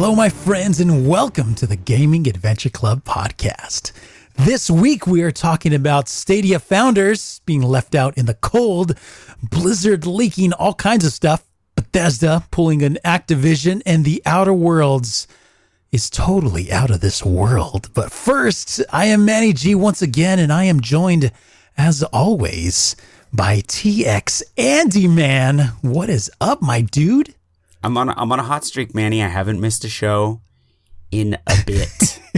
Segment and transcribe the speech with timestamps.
[0.00, 3.90] Hello, my friends, and welcome to the Gaming Adventure Club podcast.
[4.36, 8.96] This week, we are talking about Stadia founders being left out in the cold,
[9.42, 11.44] Blizzard leaking all kinds of stuff,
[11.74, 15.26] Bethesda pulling an Activision, and the Outer Worlds
[15.90, 17.92] is totally out of this world.
[17.92, 21.32] But first, I am Manny G once again, and I am joined,
[21.76, 22.94] as always,
[23.32, 25.72] by TX Andy Man.
[25.82, 27.34] What is up, my dude?
[27.82, 29.22] I'm on a, I'm on a hot streak, Manny.
[29.22, 30.40] I haven't missed a show
[31.10, 32.20] in a bit.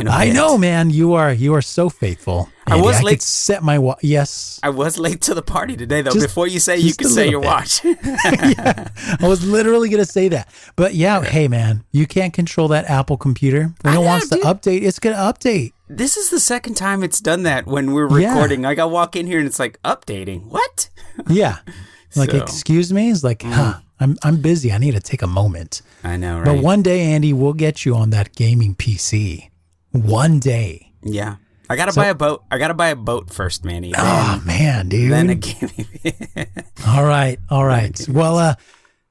[0.00, 0.34] In a I bit.
[0.34, 0.90] know, man.
[0.90, 2.48] You are you are so faithful.
[2.66, 4.58] I was I late- set my wa- yes.
[4.64, 6.10] I was late to the party today, though.
[6.10, 7.46] Just- Before you say you can say your bit.
[7.46, 7.80] watch.
[7.84, 13.16] I was literally gonna say that, but yeah, hey, man, you can't control that Apple
[13.16, 13.72] computer.
[13.82, 15.72] When it wants to update, it's gonna update.
[15.88, 18.32] this is the second time it's done that when we're Yeah.
[18.32, 18.62] recording.
[18.62, 20.46] Like I walk in here and it's like updating.
[20.46, 20.88] What?
[21.28, 21.58] Yeah,
[22.16, 22.42] like So- Mm.
[22.42, 23.74] excuse me, it's like, huh?
[24.00, 24.72] I'm I'm busy.
[24.72, 25.82] I need to take a moment.
[26.02, 26.44] I know, right?
[26.46, 29.50] But one day, Andy, we'll get you on that gaming PC.
[29.92, 30.92] One day.
[31.02, 31.36] yeah,
[31.68, 32.42] I gotta buy a boat.
[32.50, 33.92] I gotta buy a boat first, Manny.
[33.92, 35.12] Then, Oh man, dude.
[35.12, 35.86] then a gaming.
[36.86, 38.00] all right, all right.
[38.08, 38.54] Well, uh,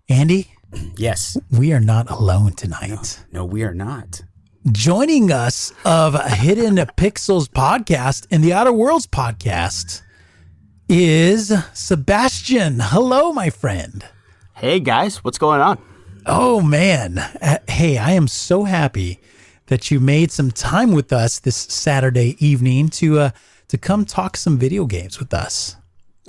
[0.10, 0.52] Andy,
[0.98, 1.38] yes.
[1.52, 3.24] we are not alone tonight.
[3.32, 4.22] No, we are not.
[4.72, 10.02] Joining us of Hidden Pixels podcast and the Outer Worlds podcast
[10.90, 12.80] is Sebastian.
[12.82, 14.04] Hello, my friend.
[14.60, 15.78] Hey guys, what's going on?
[16.26, 17.18] Oh man.
[17.18, 19.20] Uh, hey, I am so happy
[19.68, 23.30] that you made some time with us this Saturday evening to uh
[23.70, 25.76] to come talk some video games with us.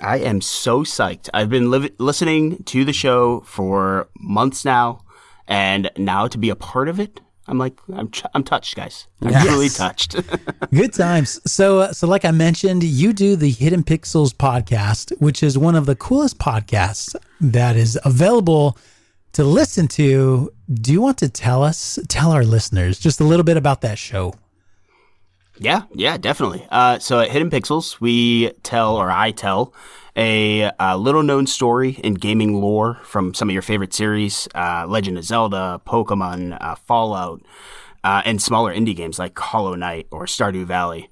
[0.03, 1.29] I am so psyched.
[1.35, 5.03] I've been liv- listening to the show for months now,
[5.49, 9.09] and now to be a part of it, I'm like, I'm, ch- I'm touched, guys.
[9.23, 9.47] I'm Yes.
[9.47, 10.17] truly touched.
[10.73, 11.41] Good times.
[11.51, 15.75] So, uh, so like I mentioned, you do the Hidden Pixels podcast, which is one
[15.75, 18.77] of the coolest podcasts that is available
[19.33, 20.51] to listen to.
[20.73, 23.99] Do you want to tell us, tell our listeners just a little bit about that
[23.99, 24.34] show?
[25.61, 26.67] yeah, yeah, definitely.
[26.71, 29.75] Uh, so at Hidden Pixels, we tell, or I tell,
[30.17, 34.87] a, uh little known story in gaming lore from some of your favorite series uh,
[34.89, 37.43] Legend of Zelda, Pokemon, uh, Fallout,
[38.03, 41.11] uh, and smaller indie games like Hollow Knight or Stardew Valley.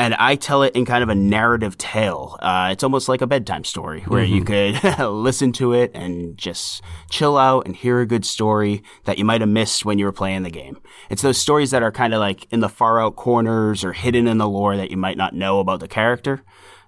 [0.00, 2.38] And I tell it in kind of a narrative tale.
[2.40, 6.82] Uh, it's almost like a bedtime story where you could listen to it and just
[7.10, 10.12] chill out and hear a good story that you might have missed when you were
[10.12, 10.80] playing the game.
[11.10, 14.28] It's those stories that are kind of like in the far out corners or hidden
[14.28, 16.42] in the lore that you might not know about the character.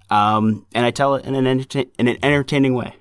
[0.09, 2.95] Um, and I tell it in an, entertain- in an entertaining way.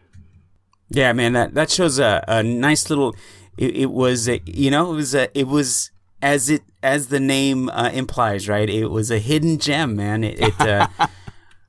[0.89, 3.15] Yeah, man, that that shows a, a nice little.
[3.57, 5.91] It, it was, a, you know, it was a, it was
[6.21, 8.69] as it as the name uh, implies, right?
[8.69, 10.23] It was a hidden gem, man.
[10.23, 10.87] It, it uh,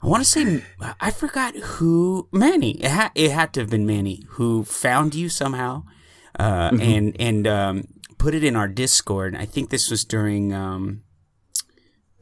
[0.03, 0.63] I want to say,
[1.01, 2.73] I forgot who Manny.
[2.83, 5.85] It, ha- it had to have been Manny who found you somehow,
[6.39, 9.37] uh, and and um, put it in our Discord.
[9.37, 11.03] I think this was during um,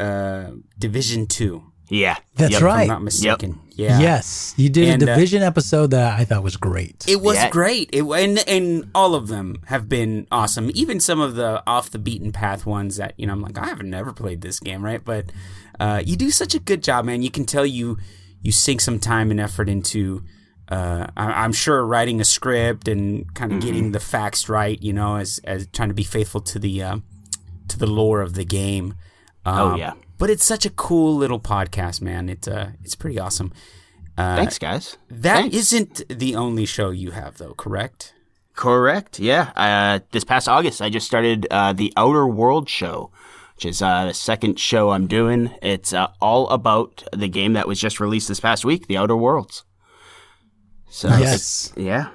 [0.00, 2.16] uh, Division Two, Yeah.
[2.36, 2.58] That's Yep.
[2.60, 2.82] if right.
[2.82, 3.60] I'm not mistaken.
[3.72, 4.00] Yeah.
[4.00, 7.04] Yes, you did And, a uh, division episode that I thought was great.
[7.08, 7.48] It was Yeah.
[7.50, 7.90] great.
[7.92, 10.70] It and and all of them have been awesome.
[10.74, 13.66] Even some of the off the beaten path ones that you know I'm like I
[13.66, 15.02] haven't never played this game, right?
[15.04, 15.26] But
[15.78, 17.22] uh, you do such a good job, man.
[17.22, 17.98] You can tell you
[18.42, 20.24] you sink some time and effort into.
[20.70, 24.92] Uh, I, I'm sure writing a script and kind of getting the facts right, you
[24.92, 26.98] know, as as trying to be faithful to the uh,
[27.68, 28.94] to the lore of the game.
[29.46, 29.92] Oh, Um, yeah.
[30.18, 32.28] But it's such a cool little podcast, man.
[32.28, 33.52] It's uh, it's pretty awesome.
[34.16, 34.96] Uh, Thanks, guys.
[35.08, 35.72] That Thanks.
[35.72, 38.14] not the only show you have, though, correct?
[38.54, 39.20] Correct.
[39.20, 39.52] Yeah.
[39.54, 43.12] Uh, this past August, I just started uh, the Outer World show,
[43.54, 45.54] which is uh, the second show I'm doing.
[45.62, 49.16] It's uh, all about the game that was just released this past week, The Outer
[49.16, 49.62] Worlds.
[50.90, 51.72] So Yes.
[51.76, 52.08] yeah.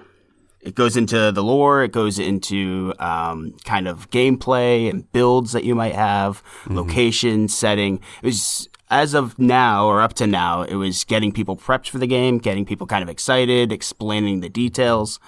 [0.64, 1.84] It goes into the lore.
[1.84, 8.00] It goes into um, kind of gameplay and builds that you might have, location, setting.
[8.22, 11.98] It was as of now or up to now, it was getting people prepped for
[11.98, 15.20] the game, getting people kind of excited, explaining the details.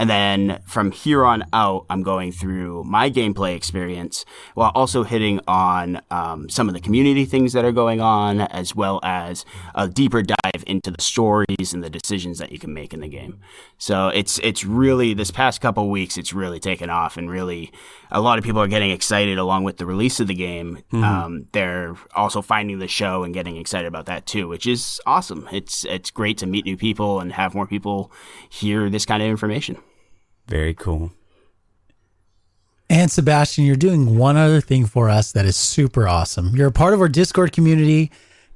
[0.00, 4.24] And then from here on out, I'm going through my gameplay experience
[4.54, 8.74] while also hitting on um, some of the community things that are going on, as
[8.74, 9.44] well as
[9.74, 13.08] a deeper dive into the stories and the decisions that you can make in the
[13.08, 13.40] game.
[13.76, 17.70] So it's it's really this past couple weeks, it's really taken off, and really
[18.10, 20.78] a lot of people are getting excited along with the release of the game.
[20.92, 21.04] Mm-hmm.
[21.04, 25.46] Um, they're also finding the show and getting excited about that too, which is awesome.
[25.52, 28.10] It's it's great to meet new people and have more people
[28.48, 29.76] hear this kind of information.
[30.50, 31.12] Very cool.
[32.90, 36.56] And Sebastian, you're doing one other thing for us that is super awesome.
[36.56, 38.10] You're a part of our Discord community,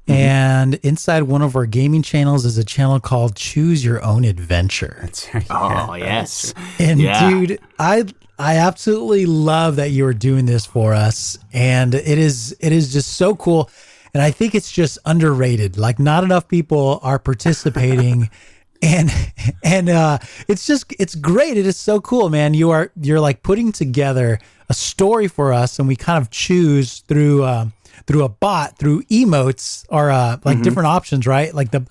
[0.09, 0.13] mm-hmm.
[0.13, 4.99] and inside one of our gaming channels is a channel called Choose Your Own Adventure.
[5.03, 5.47] That's right.
[5.51, 6.53] Oh, yes.
[6.81, 7.31] And yeah.
[7.31, 8.07] dude, I
[8.37, 11.39] I absolutely love that you are doing this for us.
[11.53, 13.71] And it is it is just so cool.
[14.13, 15.77] And I think it's just underrated.
[15.77, 18.31] Like not enough people are participating
[18.85, 19.11] and
[19.65, 21.57] and uh, it's just it's great.
[21.57, 22.55] It is so cool, man.
[22.55, 24.39] You are you're like putting together
[24.69, 27.67] a story for us, and we kind of choose through uh,
[28.07, 30.63] through a bot through emotes or uh, like mm-hmm.
[30.63, 31.53] different options, right?
[31.53, 31.87] Like the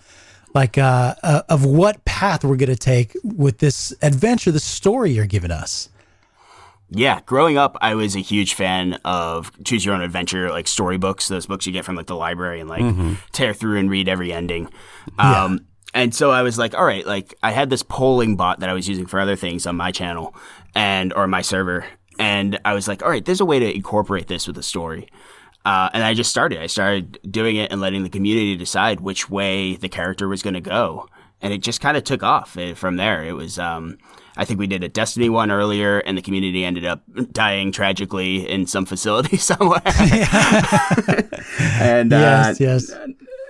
[0.54, 5.26] like uh, uh of what path we're gonna take with this adventure, the story you're
[5.26, 5.90] giving us.
[6.96, 11.28] Yeah, growing up, I was a huge fan of choose your own adventure, like storybooks,
[11.28, 13.14] those books you get from like the library and like mm-hmm.
[13.32, 14.70] tear through and read every ending.
[15.18, 15.58] Um, yeah
[15.94, 18.74] and so I was like, all right, like I had this polling bot that I
[18.74, 20.36] was using for other things on my channel
[20.74, 21.86] and or my server,
[22.18, 25.10] and I was like, all right, there's a way to incorporate this with a story.
[25.66, 26.60] Uh, and I just started.
[26.60, 30.56] I started doing it and letting the community decide which way the character was going
[30.56, 31.08] to go,
[31.42, 33.24] and it just kind of took off eh, from there.
[33.24, 33.98] It was, um,
[34.36, 37.02] I think we did a Destiny one earlier, and the community ended up
[37.32, 39.82] dying tragically in some facility somewhere.
[39.86, 39.96] and
[42.12, 42.92] yes, uh, yes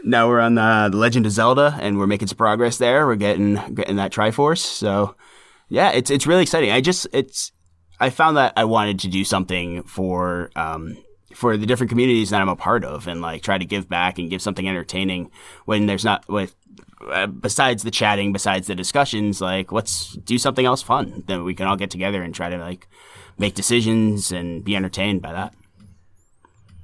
[0.04, 3.08] now we're on the, the Legend of Zelda, and we're making some progress there.
[3.08, 4.60] We're getting getting that Triforce.
[4.60, 5.16] So
[5.70, 6.72] yeah, it's it's really exciting.
[6.72, 7.52] I just it's
[8.00, 10.98] I found that I wanted to do something for um,
[11.34, 14.20] for the different communities that I'm a part of, and like try to give back
[14.20, 15.32] and give something entertaining
[15.66, 16.56] when there's not with.
[17.12, 21.24] Uh, besides the chatting, besides the discussions, like let's do something else fun.
[21.28, 22.88] Then we can all get together and try to like
[23.38, 25.54] make decisions and be entertained by that.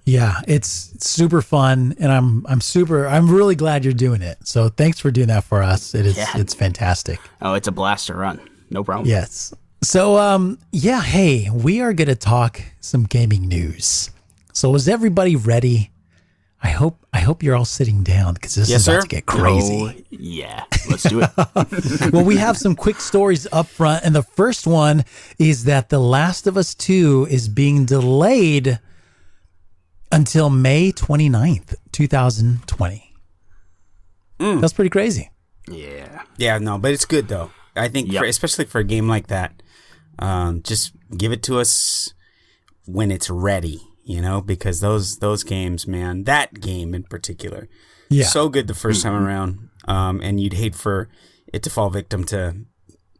[0.10, 4.40] Yeah, it's, super fun, and I'm I'm super I'm really glad you're doing it.
[4.46, 5.96] So thanks for doing that for us.
[5.96, 6.32] It is yeah.
[6.36, 7.20] it's fantastic.
[7.42, 8.42] Oh, it's a blast to run.
[8.70, 9.08] No problem.
[9.08, 9.54] Yes.
[9.82, 14.10] So um yeah, hey, we are gonna talk some gaming news.
[14.52, 15.92] So is everybody ready?
[16.62, 19.02] I hope I hope you're all sitting down because this yes, is about sir?
[19.04, 19.82] to get crazy.
[19.82, 22.12] Oh, yeah, let's do it.
[22.14, 25.06] well, we have some quick stories up front, and the first one
[25.38, 28.80] is that The Last of Us Two is being delayed
[30.12, 33.16] until May 29th, 2020.
[34.40, 34.62] Mm.
[34.62, 35.30] That's pretty crazy.
[35.68, 36.24] Yeah.
[36.38, 37.52] Yeah, no, but it's good though.
[37.76, 38.22] I think, yep.
[38.22, 39.62] for, especially for a game like that,
[40.18, 42.14] um, just give it to us
[42.86, 47.70] when it's ready, you know, because those those games, man, that game in particular,
[48.10, 49.26] yeah, so good the 1st time mm-hmm.
[49.26, 51.10] around, um, and you'd hate for
[51.54, 52.58] it to fall victim to,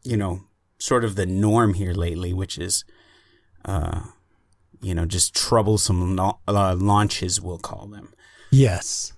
[0.04, 0.42] you know,
[0.78, 2.84] sort of the norm here lately, which is,
[3.66, 4.02] uh,
[4.82, 8.14] you know, just troublesome uh, launches, we'll call them.
[8.52, 9.14] Yes.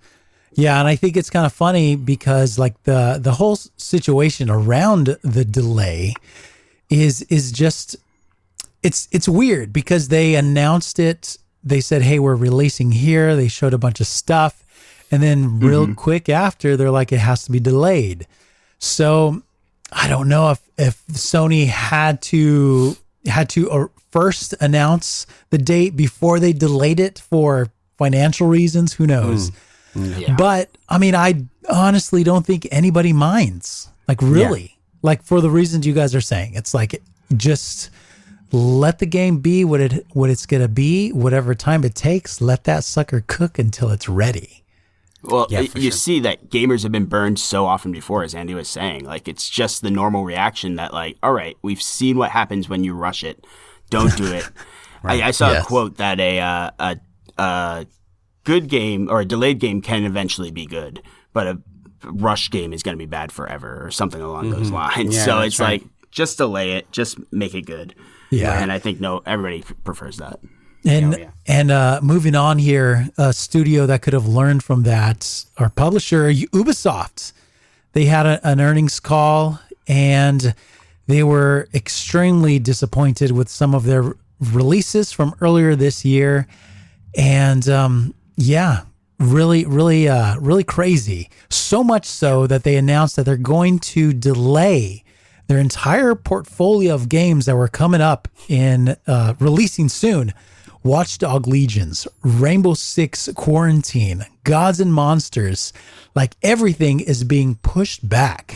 [0.54, 5.18] Yeah, and I think it's kind of funny because like the the whole situation around
[5.24, 6.14] the delay
[6.90, 7.96] is is just
[8.84, 11.38] it's it's weird because they announced it.
[11.64, 14.66] They said, "Hey, we're releasing here." They showed a bunch of stuff,
[15.10, 15.94] and then real mm-hmm.
[15.94, 18.28] quick after, they're like, "It has to be delayed."
[18.78, 19.42] So
[19.92, 26.40] I don't know if if Sony had to had to first announce the date before
[26.40, 28.94] they delayed it for financial reasons.
[28.94, 29.52] Who knows?
[29.96, 30.20] Mm.
[30.20, 30.36] Yeah.
[30.36, 33.90] But I mean, I honestly don't think anybody minds.
[34.08, 35.00] Like, really, yeah.
[35.02, 37.02] like for the reasons you guys are saying, it's like
[37.38, 37.90] just
[38.52, 42.42] let the game be what it what it's gonna be, whatever time it takes.
[42.42, 44.62] Let that sucker cook until it's ready.
[45.24, 45.92] Well, yeah, you sure.
[45.92, 49.06] see that gamers have been burned so often before, as Andy was saying.
[49.06, 52.84] Like, it's just the normal reaction that, like, all right, we've seen what happens when
[52.84, 53.46] you rush it.
[53.92, 54.50] Don't do it.
[55.04, 55.22] right.
[55.22, 55.64] I, I, saw yes.
[55.64, 56.98] a quote that a, uh, a,
[57.38, 57.86] a
[58.44, 61.62] good game or a delayed game can eventually be good, but a
[62.04, 64.54] rush game is going to be bad forever or something along mm-hmm.
[64.60, 65.16] those lines.
[65.16, 65.82] Yeah, so it's right.
[65.82, 67.94] like, just delay it, just make it good.
[68.32, 68.60] Yeah.
[68.60, 70.40] And I think, no, everybody prefers that.
[70.84, 71.30] And yeah.
[71.46, 76.32] and uh, moving on here, a studio that could have learned from that, our publisher
[76.32, 77.34] Ubisoft,
[77.94, 80.56] they had a, an earnings call and
[81.12, 86.48] they were extremely disappointed with some of their releases from earlier this year,
[87.16, 88.84] and um, yeah,
[89.20, 91.30] really, really, uh, really crazy.
[91.50, 95.04] So much so that they announced that they're going to delay
[95.48, 100.34] their entire portfolio of games that were coming up in uh, releasing soon.
[100.84, 105.74] Watchdog Legions, Rainbow Six Quarantine, Gods and Monsters,
[106.16, 108.56] like everything is being pushed back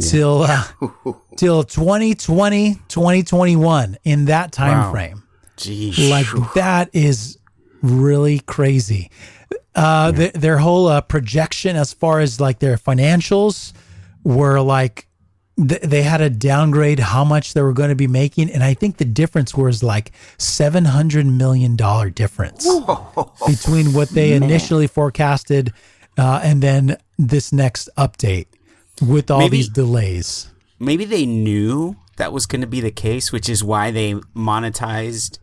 [0.00, 0.64] till uh,
[1.36, 4.92] till 2020, 2021 in that time Wow.
[4.92, 5.22] frame.
[5.56, 6.08] Jeez.
[6.10, 7.38] Like that is
[7.82, 9.10] really crazy.
[9.74, 13.72] Uh, th- their whole uh, projection as far as like their financials
[14.24, 15.06] were like
[15.56, 18.74] th- they had to downgrade how much they were going to be making, and I
[18.74, 22.66] think the difference was like seven hundred million dollar difference
[23.46, 25.72] between what they initially forecasted
[26.16, 28.46] uh, and then this next update
[29.00, 30.50] with all Maybe- these delays.
[30.78, 35.38] maybe they knew that was going to be the case, which is why they monetized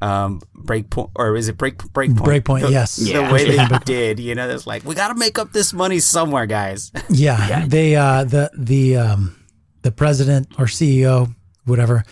[0.00, 2.42] um, Breakpoint, or is it Break Breakpoint?
[2.42, 2.96] Breakpoint, the, yes.
[2.96, 3.32] The Yeah.
[3.32, 6.46] way they did, you know, it's like we got to make up this money somewhere,
[6.46, 6.90] guys.
[7.08, 9.36] Yeah, they uh the the um
[9.82, 11.32] the president or CEO
[11.66, 12.04] whatever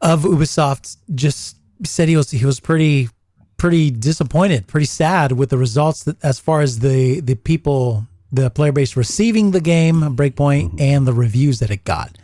[0.00, 3.10] of Ubisoft just said he was he was pretty
[3.58, 8.50] pretty disappointed, pretty sad with the results that, as far as the the people the
[8.50, 10.80] player base receiving the game Breakpoint mm-hmm.
[10.80, 12.16] and the reviews that it got.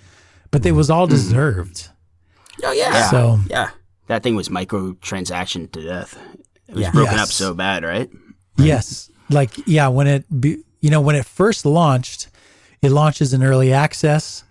[0.50, 1.14] But it was all mm-hmm.
[1.14, 1.88] deserved.
[2.64, 3.70] oh yeah, So yeah,
[4.06, 6.18] That thing was microtransaction to death.
[6.66, 6.90] It was Yeah.
[6.92, 7.22] broken Yes.
[7.22, 8.10] up so bad, right?
[8.56, 12.28] Yes, like yeah, when it be, you know when it first launched,
[12.82, 14.42] it launches in early access,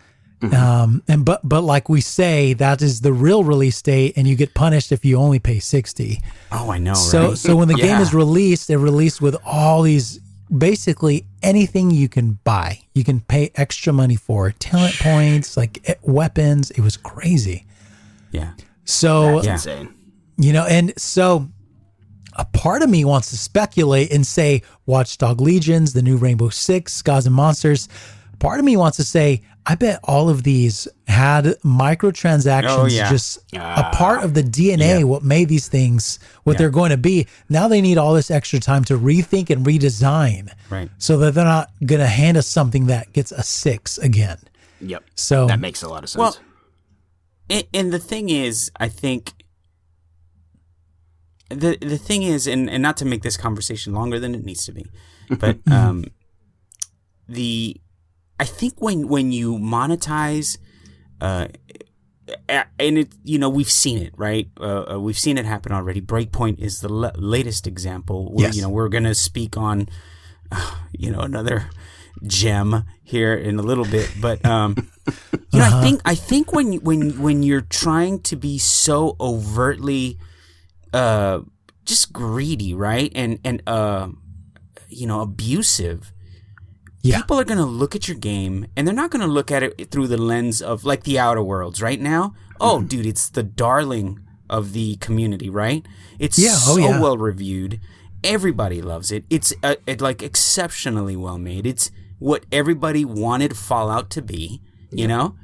[0.42, 0.56] mm-hmm.
[0.56, 4.36] um, and but but like we say, that is the real release date, and you
[4.36, 6.20] get punished if you only pay sixty.
[6.54, 7.38] oh I know, So right?
[7.38, 10.20] so when the game is released, it released with all these
[10.56, 15.96] basically anything you can buy, you can pay extra money for talent points, like eh,
[16.02, 16.72] weapons.
[16.72, 17.66] It was crazy.
[18.32, 18.54] yeah,
[18.86, 19.94] So That's insane.
[20.38, 21.50] you know, and so
[22.34, 27.02] a part of me wants to speculate and say Watchdog Legions, the new Rainbow Six,
[27.02, 27.90] Gods and Monsters.
[28.40, 33.10] Part of me wants to say, I bet all of these had microtransactions Oh, yeah.
[33.10, 37.28] just a part of the DNA, what made these things what they're going to be.
[37.50, 40.90] Now they need all this extra time to rethink and redesign right.
[41.00, 44.38] so that they're not going to hand us something that gets a six again.
[44.80, 45.04] Yep.
[45.16, 46.20] So That makes a lot of sense.
[46.20, 46.38] Well,
[47.50, 49.34] and, and the thing is, I think
[51.50, 54.66] the the thing is, and, and not to make this conversation longer than it needs
[54.66, 54.86] to be,
[55.30, 56.06] but um,
[57.28, 57.80] the
[58.40, 60.58] I think when when you monetize,
[61.22, 61.48] uh,
[62.48, 66.02] and it you know we've seen it right, uh, uh, we've seen it happen already.
[66.02, 68.32] Breakpoint is the la- latest example.
[68.32, 68.56] Where, Yes.
[68.56, 69.90] You know we're gonna speak on,
[70.92, 71.70] you know another
[72.26, 74.76] gem here in a little bit, but um,
[75.52, 80.18] you know, I think I think when when when you're trying to be so overtly,
[80.94, 81.42] uh,
[81.86, 84.10] just greedy, right, and and uh,
[84.90, 86.12] you know, abusive,
[87.08, 87.18] Yeah.
[87.18, 90.08] people are gonna look at your game and they're not gonna look at it through
[90.08, 92.34] the lens of like the Outer Worlds right now.
[92.60, 92.88] Oh, Mm-hmm.
[92.88, 95.86] dude, it's the darling of the community, right?
[96.20, 97.00] It's Yeah, oh, so yeah.
[97.02, 97.80] well reviewed.
[98.24, 99.26] Everybody loves it.
[99.30, 101.66] It's uh, it, like exceptionally well made.
[101.68, 104.62] It's what everybody wanted Fallout to be.
[104.92, 105.36] You know,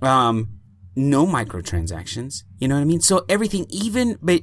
[0.00, 0.48] um,
[0.96, 2.44] no microtransactions.
[2.58, 3.00] You know what I mean?
[3.00, 4.42] So everything, even but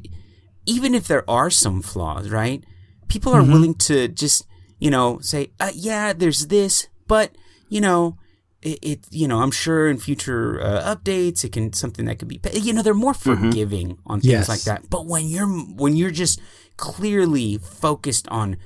[0.66, 2.64] even if there are some flaws, right?
[3.08, 4.46] People are willing to just
[4.80, 7.32] you know say, uh, yeah, there's this, but
[7.70, 8.18] you know.
[8.62, 12.28] It, it you know I'm sure in future uh, updates it can something that could
[12.28, 14.50] be you know they're more forgiving on things Yes.
[14.50, 16.42] like that but when you're when you're just
[16.76, 18.58] clearly focused on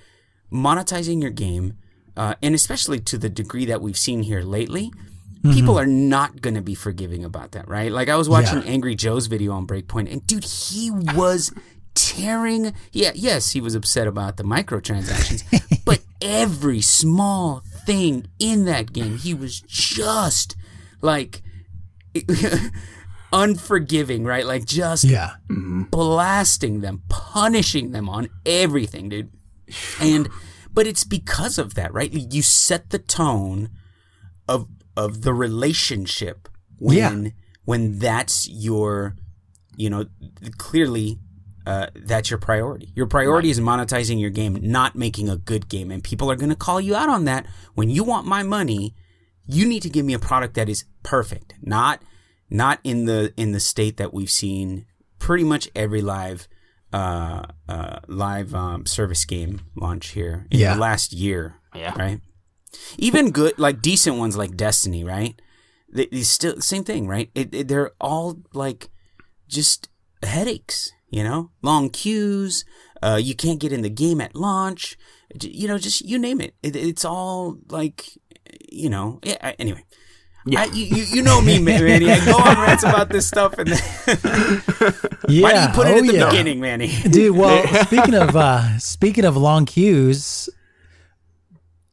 [0.52, 1.78] monetizing your game,
[2.18, 4.92] uh, and especially to the degree that we've seen here lately,
[5.52, 7.92] people are not going to be forgiving about that, right?
[7.92, 8.70] Like I was watching Yeah.
[8.70, 11.52] Angry Joe's video on Breakpoint, and dude, he was
[11.96, 12.74] tearing.
[12.92, 15.44] Yeah, yes, he was upset about the microtransactions,
[15.86, 20.56] but every small thing in that game, he was just
[21.02, 21.42] like
[23.32, 24.46] unforgiving, right?
[24.46, 25.32] Like just yeah.
[25.50, 25.84] Mm-hmm.
[25.84, 29.32] blasting them, punishing them on everything, dude.
[30.00, 30.30] And
[30.72, 32.12] but it's because of that, right?
[32.12, 33.70] You set the tone
[34.48, 36.48] of of the relationship
[36.78, 37.32] when Yeah.
[37.66, 39.16] when that's your
[39.76, 40.06] you know
[40.58, 41.20] clearly
[41.66, 42.92] uh, that's your priority.
[42.96, 45.92] Your priority is monetizing your game, not making a good game.
[45.92, 47.46] And people are going to call you out on that.
[47.76, 48.96] When you want my money,
[49.46, 52.02] you need to give me a product that is perfect, not
[52.50, 54.86] not in the in the state that we've seen
[55.20, 56.48] pretty much every live
[56.92, 60.76] uh, uh, live um, service game launch here in Yeah.
[60.76, 61.56] the last year.
[61.76, 61.94] Yeah.
[61.98, 62.20] Right.
[62.98, 65.40] Even good, like decent ones like Destiny, right?
[65.92, 67.30] They, they still same thing, right?
[67.36, 68.90] It, it- they're all like
[69.48, 69.90] just
[70.24, 72.66] headaches, you know, long queues.
[73.04, 74.98] Uh, you can't get in the game at launch.
[75.42, 76.56] You know, just you name it.
[76.64, 78.10] it it's all like,
[78.72, 79.20] you know.
[79.24, 79.38] Yeah.
[79.42, 79.84] I- Anyway,
[80.58, 82.10] I, you, you know me, Manny.
[82.12, 83.76] I go on rants about this stuff, and Yeah.
[85.44, 86.30] why do you put it oh, at the yeah.
[86.30, 86.88] beginning, Manny?
[87.10, 90.50] Dude, well, speaking of uh speaking of long queues,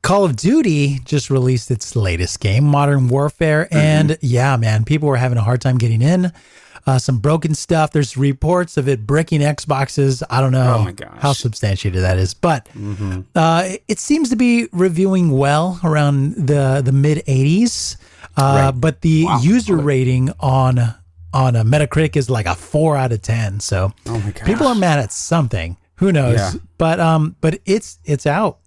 [0.03, 3.77] Call of Duty just released its latest game, Modern Warfare, Mm-hmm.
[3.77, 6.33] and yeah, man, people were having a hard time getting in.
[6.87, 7.93] Uh, some broken stuff.
[7.93, 10.23] There's reports of it bricking Xboxes.
[10.31, 10.91] I don't know Oh.
[10.91, 11.19] Mm-hmm.
[11.19, 12.69] how substantiated that is, but
[13.35, 17.97] uh, it- it seems to be reviewing well around the the mid 80s.
[18.37, 20.95] Uh, But the user rating on
[21.33, 23.61] on a Metacritic is like a four out of ten.
[23.61, 25.77] So Oh my people are mad at something.
[25.97, 26.37] Who knows?
[26.39, 26.53] Yeah.
[26.79, 28.59] But um, but it's it's out.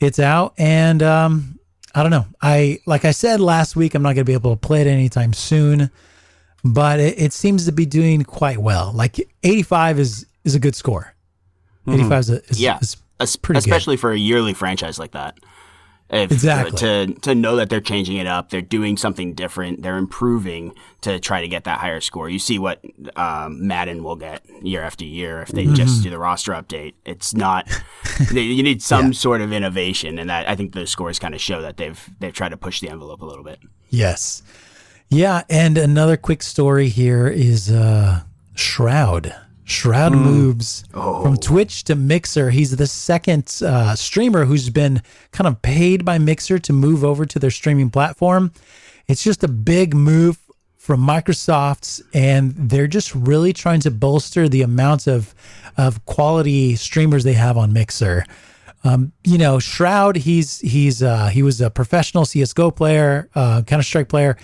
[0.00, 1.58] It's out, and um,
[1.94, 2.26] I don't know.
[2.40, 4.86] I like I said last week, I'm not going to be able to play it
[4.86, 5.90] anytime soon.
[6.64, 8.90] But it, it seems to be doing quite well.
[8.94, 11.14] Like 85 is is a good score.
[11.86, 12.96] 85 is, a, is, Yeah, is
[13.36, 13.66] pretty good.
[13.68, 15.36] especially for a yearly franchise like that.
[16.10, 16.78] If, Exactly.
[16.78, 21.18] to to know that they're changing it up, they're doing something different, they're improving to
[21.18, 22.28] try to get that higher score.
[22.28, 22.82] You see what
[23.16, 25.74] um, Madden will get year after year if they Mm-hmm.
[25.74, 26.92] just do the roster update.
[27.06, 27.68] It's not.
[28.32, 31.40] they, you need some sort of innovation, and that I think those scores kind of
[31.40, 33.58] show that they've they've tried to push the envelope a little bit.
[33.90, 34.42] Yes.
[35.10, 38.22] Yeah, and another quick story here is uh
[38.54, 39.34] Shroud.
[39.66, 42.50] Shroud moves from Twitch to Mixer.
[42.50, 45.00] He's the second uh, streamer who's been
[45.32, 48.52] kind of paid by Mixer to move over to their streaming platform.
[49.08, 50.38] It's just a big move
[50.76, 55.34] from Microsoft, and they're just really trying to bolster the amount of
[55.78, 58.26] of quality streamers they have on Mixer
[58.84, 63.82] Um, you know, Shroud, he's he's uh, he was a professional CS:GO player, uh, Counter
[63.82, 64.36] Strike player,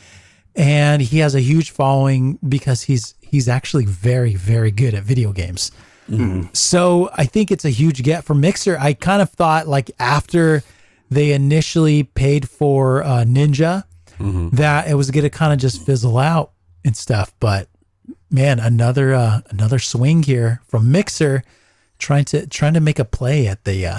[0.56, 5.32] and he has a huge following because he's he's actually very very good at video
[5.32, 5.70] games.
[6.54, 8.76] So I think it's a huge get for Mixer.
[8.80, 10.62] I kind of thought like after
[11.08, 13.84] they initially paid for uh, Ninja,
[14.52, 16.50] that it was going to kind of just fizzle out
[16.84, 17.32] and stuff.
[17.40, 17.68] But
[18.30, 21.42] man, another uh, another swing here from Mixer,
[21.98, 23.98] trying to trying to make a play at the uh,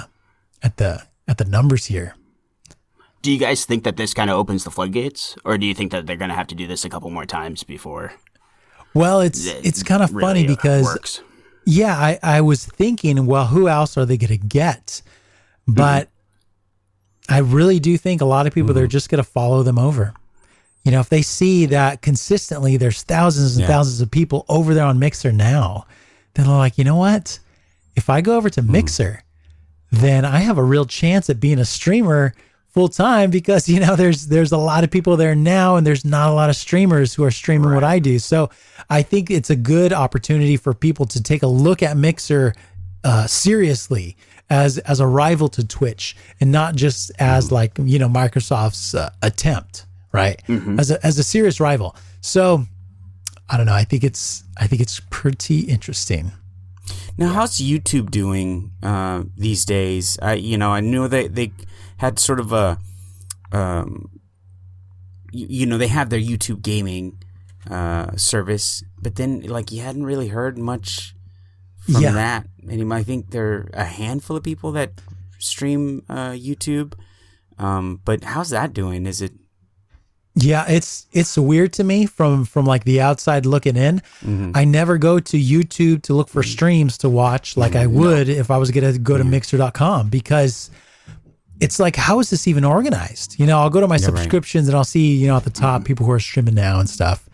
[0.61, 2.15] at the at the numbers here.
[3.21, 5.91] Do you guys think that this kind of opens the floodgates, or do you think
[5.91, 8.13] that they're going to have to do this a couple more times before
[8.93, 11.21] Well, it's it it's kind of really, funny uh, because works?
[11.65, 15.01] yeah, I I was thinking, well, who else are they going to get?
[15.67, 17.33] But mm-hmm.
[17.33, 18.91] I really do think a lot of people they're mm-hmm.
[18.91, 20.13] just going to follow them over.
[20.83, 23.67] You know, if they see that consistently, there's thousands and Yeah.
[23.67, 25.85] thousands of people over there on Mixer now,
[26.33, 27.37] then they're like, you know what?
[27.95, 28.71] If I go over to mm-hmm.
[28.71, 29.23] Mixer,
[29.91, 32.33] then I have a real chance at being a streamer
[32.71, 36.05] full time because you know there's there's a lot of people there now and there's
[36.05, 38.19] not a lot of streamers who are streaming what I do.
[38.19, 38.49] So
[38.89, 42.53] I think it's a good opportunity for people to take a look at Mixer
[43.03, 44.17] uh, seriously
[44.49, 49.09] as as a rival to Twitch and not just as like you know Microsoft's uh,
[49.21, 50.41] attempt, right?
[50.79, 51.95] As a as a serious rival.
[52.21, 52.65] So
[53.49, 53.73] I don't know.
[53.73, 56.31] I think it's I think it's pretty interesting.
[57.17, 60.17] Now, how's YouTube doing uh, these days?
[60.21, 61.51] I, you know, I know they they
[62.01, 62.77] had sort of a,
[63.51, 64.09] um,
[65.31, 67.17] you, you know, they have their YouTube gaming
[67.69, 71.13] uh, service, but then like you hadn't really heard much
[71.85, 72.11] from Yeah.
[72.13, 72.47] that.
[72.69, 74.91] And I think there are a handful of people that
[75.39, 76.93] stream uh, YouTube.
[77.57, 79.05] Um, but how's that doing?
[79.05, 79.33] Is it?
[80.33, 84.01] Yeah, it's it's weird to me from from like the outside looking in.
[84.55, 88.49] I never go to YouTube to look for streams to watch like I would if
[88.49, 90.71] I was going to go to mixer.com because
[91.61, 93.39] it's like how is this even organized?
[93.39, 94.01] You know, I'll go to my right.
[94.01, 96.89] subscriptions and I'll see, you know, at the top people who are streaming now and
[96.89, 97.29] stuff.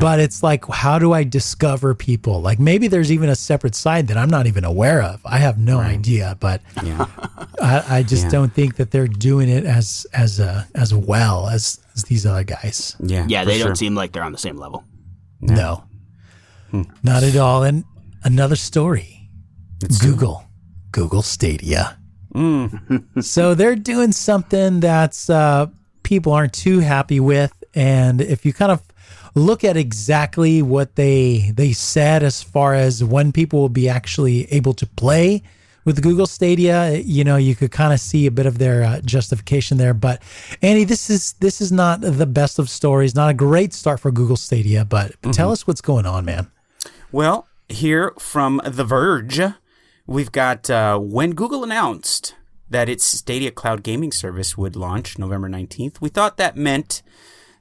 [0.00, 2.40] But it's like how do I discover people?
[2.40, 5.20] Like maybe there's even a separate side that I'm not even aware of.
[5.24, 7.06] I have no idea, but Yeah.
[7.60, 8.30] I, I just Yeah.
[8.30, 12.44] don't think that they're doing it as as uh, as well as, as these other
[12.44, 12.94] guys.
[13.00, 13.24] Yeah.
[13.28, 13.66] Yeah, they sure.
[13.68, 14.84] don't seem like they're on the same level.
[15.40, 15.82] No,
[16.70, 16.82] Hmm.
[17.02, 17.64] not at all.
[17.64, 17.82] And
[18.22, 19.28] another story
[20.00, 20.44] Google,
[20.92, 21.98] Google Stadia.
[22.34, 23.22] Mm.
[23.22, 25.66] so they're doing something that's uh,
[26.02, 27.52] people aren't too happy with.
[27.74, 28.82] And if you kind of
[29.34, 34.50] look at exactly what they they said as far as when people will be actually
[34.52, 35.42] able to play
[35.84, 39.00] with Google Stadia, you know, you could kind of see a bit of their uh,
[39.00, 39.94] justification there.
[39.94, 40.22] But
[40.60, 43.14] Andy, this is this is not the best of stories.
[43.14, 46.50] Not a great start for Google Stadia, but tell us what's going on, man.
[47.10, 49.40] Well, here from The Verge,
[50.12, 52.34] we've got uh, when Google announced
[52.68, 57.02] that its Stadia Cloud gaming service would launch November 19th, we thought that meant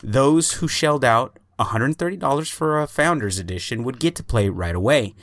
[0.04, 5.16] those who shelled out $130 for a Founders Edition would get to play right away.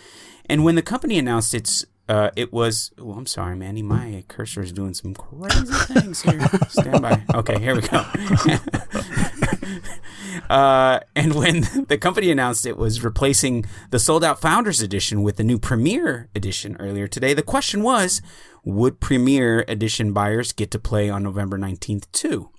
[0.47, 2.93] And when the company announced its uh, it was.
[2.99, 3.83] Oh, I'm sorry, Manny.
[3.83, 6.41] My cursor is doing some crazy things here.
[6.69, 7.23] Stand by.
[7.35, 7.99] Okay, here we go.
[10.51, 15.37] uh, and when the company announced it was replacing the sold out Founders Edition with
[15.37, 18.23] the new Premier Edition earlier today, the question was
[18.65, 22.51] would Premier Edition buyers get to play on November 19th too?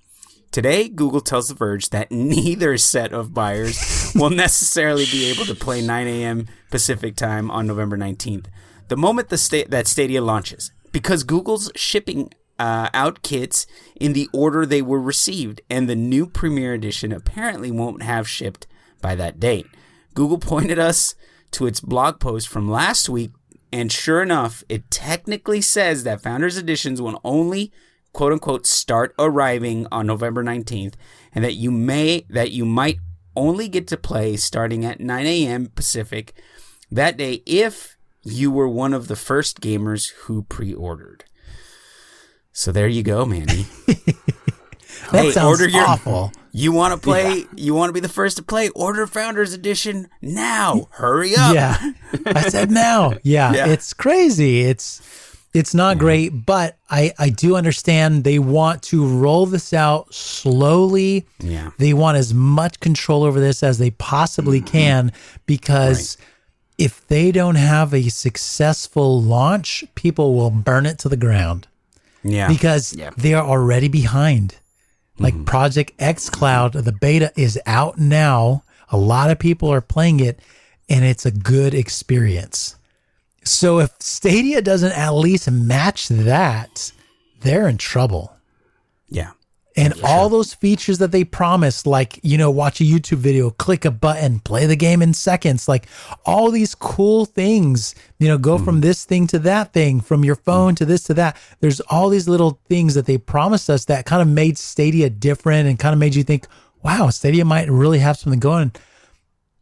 [0.52, 5.54] Today, Google tells The Verge that neither set of buyers will necessarily be able to
[5.54, 6.48] play 9 a.m.
[6.72, 8.46] Pacific time on November 19th,
[8.90, 13.64] the moment the sta- that Stadia launches, because Google's shipping uh, out kits
[13.98, 18.66] in the order they were received, and the new Premier Edition apparently won't have shipped
[19.00, 19.66] by that date.
[20.14, 21.14] Google pointed us
[21.52, 23.30] to its blog post from last week,
[23.72, 27.72] and sure enough, it technically says that Founders Editions will only
[28.12, 30.94] quote unquote start arriving on November 19th
[31.32, 32.98] and that you may that you might
[33.36, 35.66] only get to play starting at 9 a.m.
[35.66, 36.34] Pacific
[36.90, 41.24] that day if you were one of the first gamers who pre-ordered.
[42.52, 43.66] So there you go, Manny.
[45.12, 46.32] That sounds awful.
[46.52, 47.44] You want to play?
[47.56, 48.68] You want to be the first to play?
[48.70, 50.88] Order Founders Edition now.
[50.90, 51.54] Hurry up.
[51.54, 51.92] Yeah.
[52.26, 53.14] I said now.
[53.22, 53.66] Yeah, Yeah.
[53.68, 54.62] It's crazy.
[54.62, 55.02] It's
[55.52, 61.26] it's not great, but I I do understand they want to roll this out slowly.
[61.40, 61.70] Yeah.
[61.78, 64.68] They want as much control over this as they possibly mm-hmm.
[64.68, 65.12] can
[65.46, 66.16] because
[66.80, 71.68] if they don't have a successful launch, people will burn it to the ground
[72.24, 72.48] Yeah.
[72.48, 73.10] because Yeah.
[73.16, 74.56] they are already behind.
[75.18, 75.44] Like mm-hmm.
[75.44, 78.64] Project xCloud, the beta is out now.
[78.90, 80.40] A lot of people are playing it,
[80.88, 82.76] and it's a good experience.
[83.44, 86.92] So if Stadia doesn't at least match that,
[87.42, 88.32] they're in trouble.
[89.08, 89.32] yeah.
[89.76, 93.84] And all those features that they promised, like, you know, watch a YouTube video, click
[93.84, 95.86] a button, play the game in seconds, like
[96.26, 100.34] all these cool things, you know, go from this thing to that thing, from your
[100.34, 101.36] phone to this to that.
[101.60, 105.68] There's all these little things that they promised us that kind of made Stadia different
[105.68, 106.46] and kind of made you think,
[106.82, 108.72] wow, Stadia might really have something going.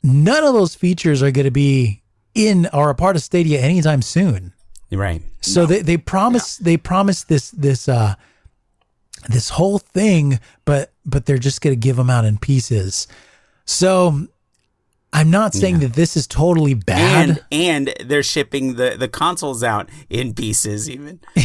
[0.03, 2.03] None of those features are going to be
[2.35, 4.53] in or a part of Stadia anytime soon.
[4.91, 5.23] Right.
[5.41, 8.15] So they they promise they promise this this uh
[9.29, 13.07] this whole thing, but but they're just gonna give them out in pieces.
[13.65, 14.29] So
[15.13, 17.29] I'm not saying that this is totally bad.
[17.29, 21.21] And and they're shipping the the consoles out in pieces even.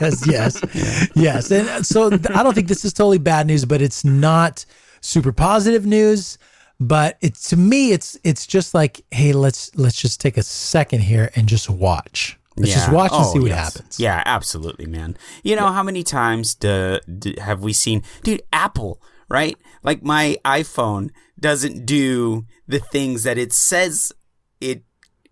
[0.00, 1.50] yes, yes, yes.
[1.50, 4.64] And so I don't think this is totally bad news, but it's not
[5.00, 6.38] super positive news.
[6.78, 11.00] But it's to me, it's it's just like, hey, let's let's just take a second
[11.00, 12.38] here and just watch.
[12.56, 13.74] Let's just watch and Oh, see what yes.
[13.74, 14.00] happens.
[14.00, 15.16] Yeah, absolutely, man.
[15.42, 18.42] You know how many times do, do, have we seen, dude?
[18.52, 19.56] Apple, right?
[19.82, 24.12] Like my iPhone doesn't do the things that it says
[24.60, 24.84] it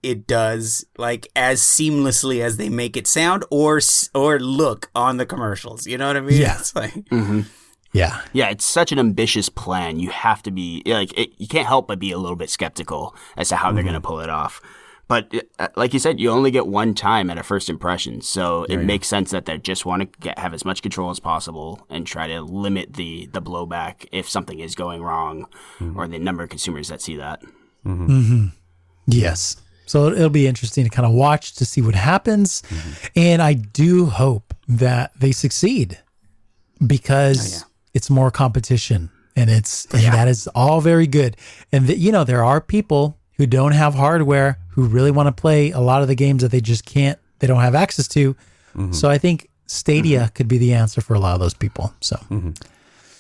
[0.03, 3.81] it does, like as seamlessly as they make it sound or
[4.15, 5.87] or look on the commercials.
[5.87, 6.41] You know what I mean?
[6.41, 6.57] Yeah.
[6.59, 7.43] It's like, mm-hmm.
[7.93, 8.23] Yeah.
[8.33, 10.01] Yeah, it's such an ambitious plan.
[10.01, 13.15] You have to be like it, you can't help but be a little bit skeptical
[13.37, 13.91] as to how they're mm-hmm.
[13.91, 14.61] going to pull it off.
[15.13, 18.65] But uh, like you said, you only get one time at a first impression, so
[18.65, 21.87] it makes sense that they just want to get, have as much control as possible
[21.91, 25.49] and try to limit the the blowback if something is going wrong,
[25.79, 25.99] mm-hmm.
[25.99, 27.43] or the number of consumers that see that.
[27.85, 28.07] Mm-hmm.
[28.07, 28.47] Mm-hmm.
[29.07, 29.59] Yes.
[29.85, 32.63] So it'll be interesting to kind of watch to see what happens.
[33.15, 35.99] And I do hope that they succeed
[36.87, 41.37] because oh, it's more competition and it's and that is all very good.
[41.71, 45.41] And that you know, there are people who don't have hardware who really want to
[45.41, 48.35] play a lot of the games that they just can't they don't have access to.
[48.77, 48.93] Mm-hmm.
[48.93, 50.33] So I think Stadia mm-hmm.
[50.35, 51.93] could be the answer for a lot of those people.
[52.01, 52.51] So mm-hmm.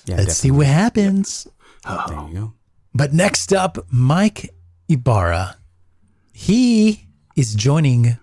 [0.06, 1.48] yeah, let's see what happens.
[1.84, 2.14] definitely.
[2.16, 2.52] There you go.
[2.94, 4.54] But next up, Mike
[4.88, 5.56] Ibarra.
[6.32, 8.18] He is joining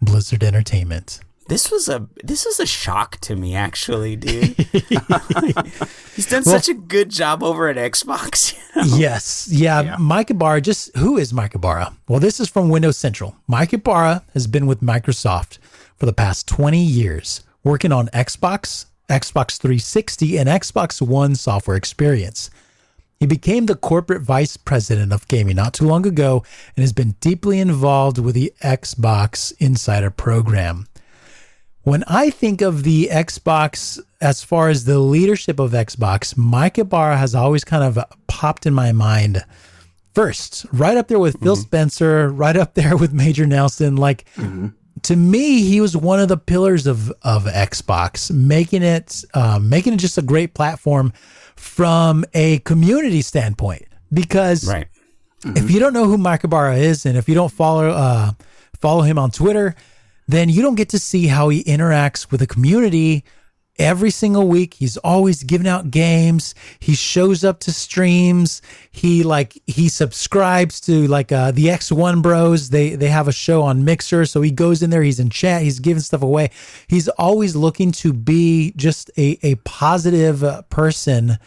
[0.00, 1.20] Blizzard Entertainment.
[1.48, 4.54] This was a this was a shock to me, actually, dude.
[6.14, 8.54] He's done such a good job over at Xbox.
[8.84, 9.48] Yes.
[9.50, 11.96] Yeah, Mike Ibarra, just who is Mike Ibarra?
[12.06, 13.34] Well, this is from Windows Central.
[13.48, 15.58] Mike Ibarra has been with Microsoft
[15.96, 22.50] for the past 20 years, working on Xbox, Xbox 360, and Xbox One software experience.
[23.18, 26.44] He became the corporate vice president of gaming not too long ago
[26.76, 30.86] and has been deeply involved with the Xbox Insider program.
[31.88, 37.16] When I think of the Xbox, as far as the leadership of Xbox, Mike Ibarra
[37.16, 39.42] has always kind of popped in my mind
[40.14, 43.96] first, right up there with Phil Spencer, right up there with Major Nelson.
[43.96, 44.26] Like,
[45.04, 49.94] to me, he was one of the pillars of of Xbox, making it um, making
[49.94, 51.14] it just a great platform
[51.56, 53.86] from a community standpoint.
[54.12, 54.88] Because right.
[55.42, 58.32] if you don't know who Mike Ibarra is, and if you don't follow uh,
[58.78, 59.74] follow him on Twitter,
[60.28, 63.24] then you don't get to see how he interacts with the community
[63.78, 64.74] every single week.
[64.74, 66.54] He's always giving out games.
[66.80, 68.60] He shows up to streams.
[68.90, 72.70] He like he subscribes to like uh the X1 Bros.
[72.70, 75.62] They they have a show on Mixer, so he goes in there, he's in chat,
[75.62, 76.50] he's giving stuff away.
[76.88, 81.38] He's always looking to be just a a positive uh, person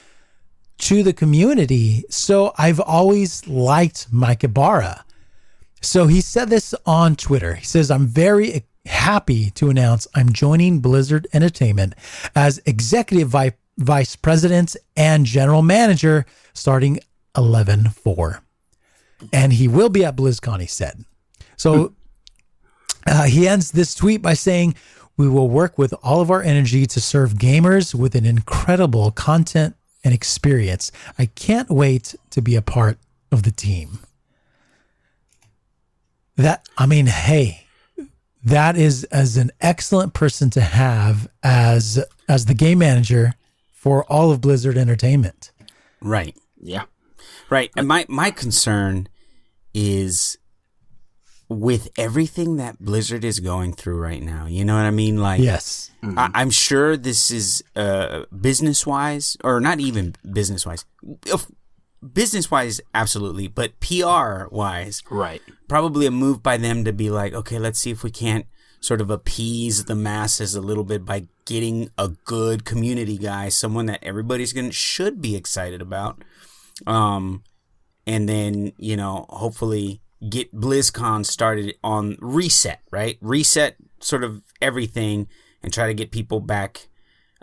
[0.80, 2.04] to the community.
[2.10, 5.06] So I've always liked Mike Ibarra.
[5.82, 7.56] So he said this on Twitter.
[7.56, 11.94] He says, I'm very happy to announce I'm joining Blizzard Entertainment
[12.36, 17.00] as executive vi- vice president and general manager starting
[17.38, 18.42] 11 4.
[19.32, 21.06] And he will be at BlizzCon, he said.
[21.56, 21.94] So
[23.08, 24.76] uh, he ends this tweet by saying,
[25.18, 29.76] We will work with all of our energy to serve gamers with an incredible content
[30.04, 30.92] and experience.
[31.20, 32.98] I can't wait to be a part
[33.32, 34.00] of the team.
[36.36, 37.68] That, I mean, hey,
[38.44, 43.34] that is as an excellent person to have as as the game manager
[43.72, 45.52] for all of Blizzard Entertainment.
[46.02, 46.36] Right.
[46.60, 46.84] Yeah.
[47.50, 47.72] Right.
[47.76, 49.08] And my my concern
[49.74, 50.38] is
[51.50, 54.46] with everything that Blizzard is going through right now.
[54.46, 55.18] You know what I mean?
[55.18, 55.92] Like Yes.
[56.02, 60.86] I, I'm sure this is uh, business wise, or not even business wise.
[62.14, 65.42] Business wise, absolutely, but PR wise, Right.
[65.68, 68.46] probably a move by them to be like, okay, let's see if we can't
[68.80, 73.86] sort of appease the masses a little bit by getting a good community guy, someone
[73.86, 76.24] that everybody's gonna should be excited about.
[76.88, 77.44] Um,
[78.08, 83.18] and then you know, hopefully get BlizzCon started on reset, right?
[83.22, 85.28] Reset sort of everything
[85.62, 86.88] and try to get people back,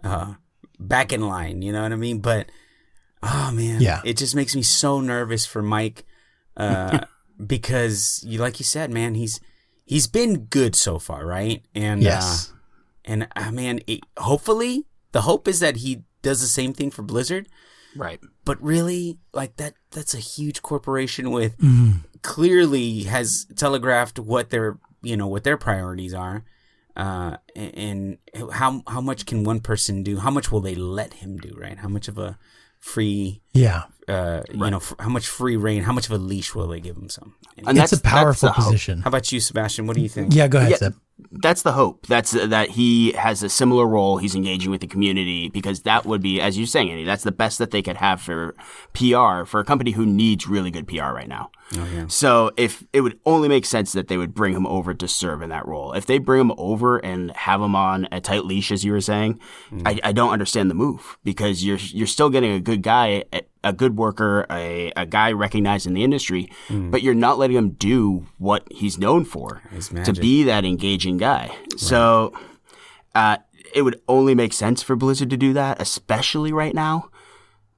[0.03, 0.35] uh,
[0.81, 1.63] back in line.
[1.63, 2.19] You know what I mean?
[2.19, 2.51] But
[3.23, 4.01] oh man, Yeah.
[4.05, 6.05] it just makes me so nervous for Mike,
[6.57, 7.01] uh,
[7.47, 9.41] because you like you said, man, he's
[9.85, 11.65] he's been good so far, right?
[11.75, 12.51] And Yes.
[12.51, 12.55] uh,
[13.05, 17.03] and uh, man, it, hopefully the hope is that he does the same thing for
[17.03, 17.49] Blizzard
[17.97, 18.21] Right.
[18.45, 22.05] but really like that that's a huge corporation with Mhm.
[22.23, 26.45] clearly has telegraphed what their you know what their priorities are
[26.97, 31.15] uh and and how how much can one person do how much will they let
[31.15, 32.37] him do right how much of a
[32.81, 33.85] free Yeah.
[34.09, 36.81] uh you know f- how much free reign how much of a leash will they
[36.81, 38.65] give him some And it's a that's- that's powerful the hope.
[38.67, 39.01] position.
[39.03, 40.77] how about you sebastian what do you think Yeah, go ahead, Yeah.
[40.77, 40.95] Seb.
[41.33, 42.07] That's the hope.
[42.07, 44.19] That's that he has a similar role.
[44.19, 47.33] He's engaging with the community because that would be, as you're saying, Andy, that's the
[47.33, 48.55] best that they could have for
[48.95, 51.51] PR for a company who needs really good PR right now.
[51.77, 52.07] oh, yeah.
[52.07, 55.43] So if it would only make sense that they would bring him over to serve
[55.43, 55.93] in that role.
[55.93, 59.01] If they bring him over and have him on a tight leash, as you were
[59.01, 59.41] saying,
[59.85, 63.43] I, I don't understand the move because you're you're still getting a good guy, a,
[63.65, 67.71] a good worker, a, a guy recognized in the industry, but you're not letting him
[67.71, 69.63] do what he's known for
[70.05, 71.55] to be that engaging guy.
[71.77, 72.33] So
[73.15, 73.39] uh,
[73.75, 77.11] it would only make sense for Blizzard to do that, especially right now.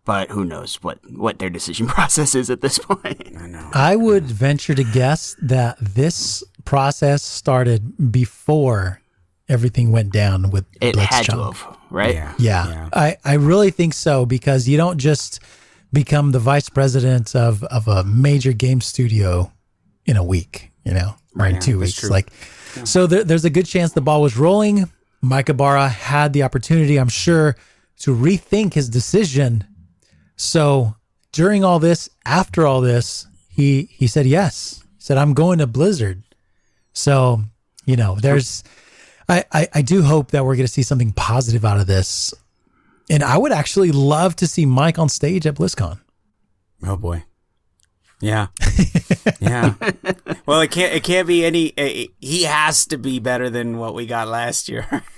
[0.04, 3.36] But who knows what, what their decision process is at this point.
[3.38, 9.00] i know I would venture to guess that this process started before
[9.50, 12.14] everything went down with It had to have, right?
[12.14, 15.40] yeah Yeah, I, I really think so because you don't just
[15.92, 19.50] become the vice president of, of a major game studio
[20.06, 22.00] in a week, you know, or in two that's weeks.
[22.00, 22.10] true.
[22.10, 22.32] Like,
[22.84, 24.88] so there, there's a good chance the ball was rolling.
[25.20, 27.56] Mike Ibarra had the opportunity, I'm sure,
[27.98, 29.64] to rethink his decision.
[30.36, 30.94] So
[31.32, 34.82] during all this, after all this, he he said yes.
[34.96, 36.22] He said, "I'm going to Blizzard."
[36.92, 37.42] So
[37.84, 38.62] you know, there's.
[39.30, 42.34] I, I, I do hope that we're going to see something positive out of this.
[43.08, 46.00] And I would actually love to see Mike on stage at BlizzCon.
[46.84, 47.24] Oh boy.
[48.20, 48.48] Yeah.
[49.40, 49.74] yeah.
[50.44, 50.92] Well, it can't.
[50.94, 51.72] It can't be any.
[51.78, 54.86] eh, he has to be better than what we got last year.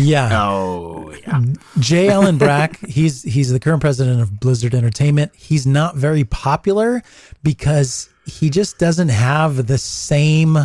[0.00, 0.42] Yeah.
[0.42, 1.40] Oh, yeah.
[1.78, 2.08] J.
[2.08, 5.32] Allen Brack, he's he's the current president of Blizzard Entertainment.
[5.36, 7.02] He's not very popular
[7.42, 10.56] because he just doesn't have the same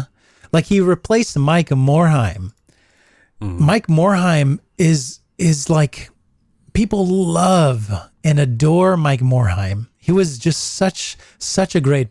[0.51, 2.53] like he replaced Mike Morhaime.
[3.41, 3.59] Mm.
[3.59, 6.09] Mike Morhaime is is like
[6.73, 7.91] people love
[8.23, 9.87] and adore Mike Morhaime.
[9.97, 12.09] He was just such such a great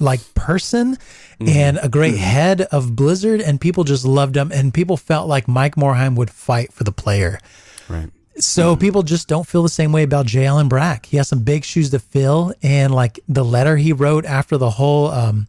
[0.00, 0.96] like person
[1.40, 1.48] mm.
[1.48, 2.18] and a great mm.
[2.18, 6.30] head of Blizzard and people just loved him and people felt like Mike Morhaime would
[6.30, 7.40] fight for the player.
[7.88, 8.10] right.
[8.40, 10.46] So people just don't feel the same way about J.
[10.46, 11.06] Allen Brack.
[11.06, 14.70] He has some big shoes to fill, and like the letter he wrote after the
[14.70, 15.48] whole um,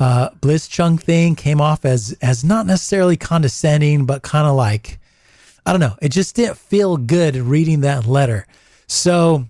[0.00, 4.98] uh, Blitzchung thing came off as as not necessarily condescending, but kind of like
[5.66, 5.96] I don't know.
[6.00, 8.46] It just didn't feel good reading that letter.
[8.86, 9.46] So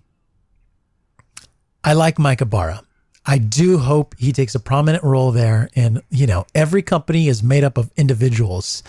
[1.85, 2.83] I like Mike Ibarra.
[3.25, 5.71] I do hope he takes a prominent role there.
[5.77, 8.83] And you know, every company is made up of individuals.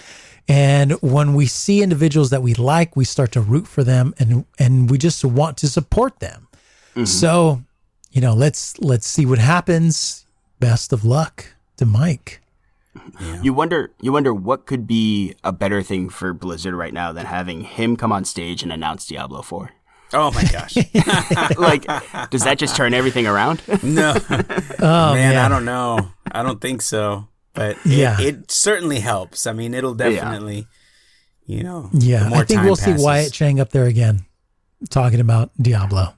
[0.47, 4.45] And when we see individuals that we like, we start to root for them and
[4.57, 6.47] and we just want to support them.
[7.05, 7.61] So,
[8.11, 10.25] you know, let's let's see what happens.
[10.61, 12.41] Best of luck to Mike.
[13.41, 17.25] You wonder, you wonder what could be a better thing for Blizzard right now than
[17.25, 19.71] having him come on stage and announce Diablo Four.
[20.13, 20.75] Oh my gosh.
[21.57, 21.85] like,
[22.29, 23.61] does that just turn everything around?
[23.83, 24.13] no.
[24.83, 26.11] Oh man, man, I don't know.
[26.31, 27.27] I don't think so.
[27.53, 28.19] But it, Yeah.
[28.19, 29.45] it certainly helps.
[29.47, 30.67] I mean, it'll definitely,
[31.45, 31.89] you know.
[31.93, 32.93] Yeah, more I think time we'll see.
[32.97, 34.25] Wyatt Chang up there again,
[34.89, 36.13] talking about Diablo.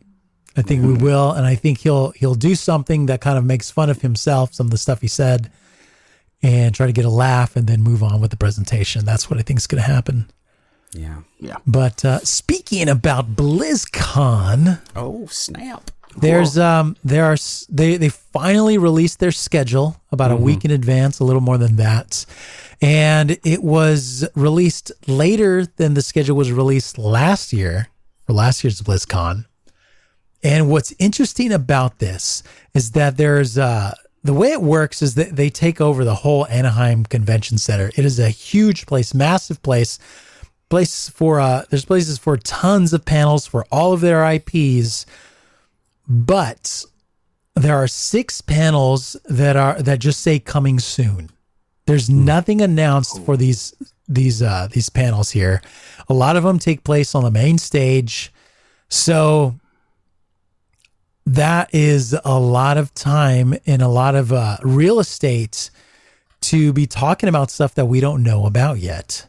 [0.56, 3.72] I think we will, and I think he'll he'll do something that kind of makes
[3.72, 5.52] fun of himself, some of the stuff he said,
[6.44, 9.04] and try to get a laugh, and then move on with the presentation.
[9.06, 10.30] That's what I think is going to happen.
[10.92, 11.22] Yeah.
[11.40, 11.58] yeah.
[11.66, 15.90] But uh, speaking about BlizzCon, Oh snap!
[16.18, 17.38] there's um there are
[17.70, 21.78] they they finally released their schedule about a week in advance, a little more than
[21.78, 22.26] that.
[22.82, 27.88] And it was released later than the schedule was released last year
[28.28, 29.46] for last year's BlizzCon.
[30.44, 35.36] And what's interesting about this is that there's uh the way it works is that
[35.36, 37.92] they take over the whole Anaheim Convention Center.
[37.98, 40.00] It is a huge place, massive place.
[40.70, 45.06] Places for uh there's places for tons of panels for all of their IPs
[46.08, 46.86] but
[47.56, 51.30] there are six panels that are that just say coming soon.
[51.86, 53.74] There's nothing announced for these
[54.08, 55.62] these uh these panels here.
[56.10, 58.34] A lot of them take place on the main stage.
[58.90, 59.56] So
[61.26, 65.70] that is a lot of time and a lot of uh, real estate
[66.42, 69.28] to be talking about stuff that we don't know about yet.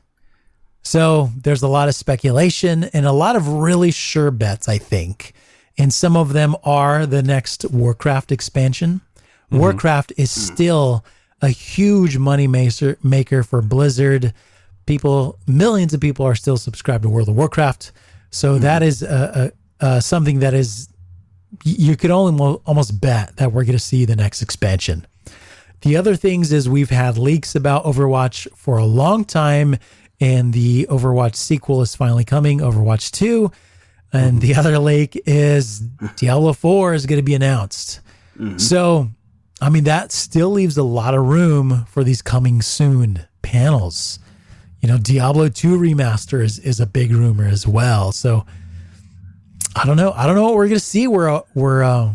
[0.82, 5.32] So there's a lot of speculation and a lot of really sure bets, I think.
[5.78, 9.00] And some of them are the next Warcraft expansion.
[9.46, 9.58] Mm-hmm.
[9.58, 10.54] Warcraft is hmm.
[10.54, 11.04] still
[11.40, 14.34] a huge money maker for Blizzard.
[14.86, 17.92] People, millions of people are still subscribed to World of Warcraft.
[18.30, 18.62] So hmm.
[18.62, 20.88] that is a, a, a something that is
[21.64, 25.06] you could only almost bet that we're going to see the next expansion.
[25.82, 29.76] The other things is we've had leaks about Overwatch for a long time,
[30.20, 33.52] and the Overwatch sequel is finally coming, Overwatch 2.
[34.12, 35.80] And the other leak is
[36.16, 38.00] Diablo 4 is going to be announced.
[38.38, 38.58] Mm-hmm.
[38.58, 39.10] So,
[39.60, 44.18] I mean, that still leaves a lot of room for these coming soon panels.
[44.80, 48.12] You know, Diablo 2 remaster is, is a big rumor as well.
[48.12, 48.46] So,
[49.76, 50.12] I don't know.
[50.12, 51.06] I don't know what we're going to see.
[51.08, 52.12] We're, uh, we're uh,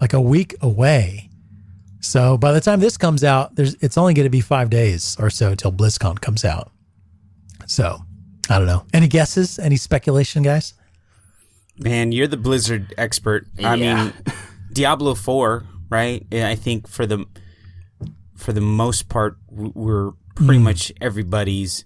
[0.00, 1.28] like a week away.
[2.00, 5.16] So by the time this comes out, there's it's only going to be five days
[5.20, 6.70] or so till BlizzCon comes out.
[7.66, 7.98] So
[8.48, 8.84] I don't know.
[8.94, 9.58] Any guesses?
[9.58, 10.72] Any speculation, guys?
[11.78, 13.46] Man, you're the Blizzard expert.
[13.62, 14.04] I Yeah.
[14.04, 14.12] mean,
[14.72, 16.26] Diablo Four, right?
[16.32, 17.26] I think for the
[18.36, 20.64] for the most part, we're pretty Hmm.
[20.64, 21.84] much everybody's.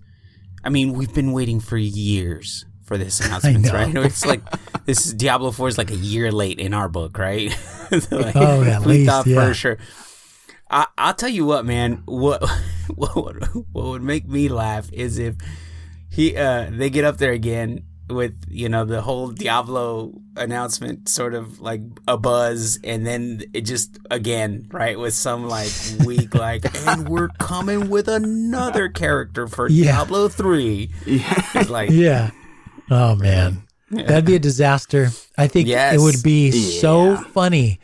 [0.62, 3.72] I mean, we've been waiting for years for this announcement, know.
[3.72, 3.94] right?
[3.96, 4.40] It's like
[4.84, 7.56] this is Diablo Four is like a year late in our book, right?
[8.10, 9.46] Like, Oh, at we least, thought yeah.
[9.48, 9.78] for sure.
[10.70, 12.02] I, I'll tell you what, man.
[12.06, 12.42] What
[12.94, 15.36] what would, what would make me laugh is if
[16.10, 21.34] he uh they get up there again with you know the whole Diablo announcement sort
[21.34, 25.70] of like a buzz and then it just again right with some like
[26.06, 29.92] weak like and we're coming with another character for Yeah.
[29.92, 32.30] Diablo 3 it's like Yeah.
[32.90, 33.62] Oh man.
[33.90, 35.08] That'd be a disaster.
[35.38, 35.94] I think Yes.
[35.94, 37.78] it would be so funny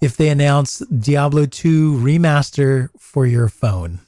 [0.00, 4.00] if they announced Diablo 2 remaster for your phone.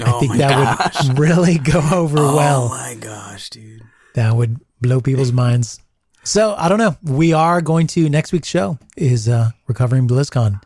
[0.00, 1.08] I oh think my that gosh.
[1.08, 2.64] would really go over oh well.
[2.64, 3.82] Oh my gosh dude
[4.14, 5.80] that would blow people's minds.
[6.22, 6.96] So I don't know.
[7.02, 10.60] We are going to next week's show is uh recovering BlizzCon.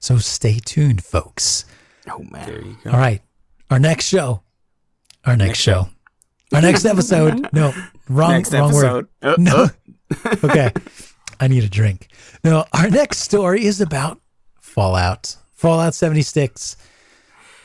[0.00, 1.64] So stay tuned, folks.
[2.10, 2.46] Oh man.
[2.48, 3.22] there you go All right.
[3.70, 4.42] Our next show.
[5.24, 5.88] Our next, Next show.
[6.54, 7.48] Our next episode.
[7.52, 7.72] No,
[8.08, 9.38] wrong next wrong episode word.
[9.38, 9.68] No.
[10.44, 10.72] okay.
[11.38, 12.08] I need a drink.
[12.44, 14.20] No, our next story is about
[14.60, 15.36] Fallout.
[15.52, 16.76] Fallout 76.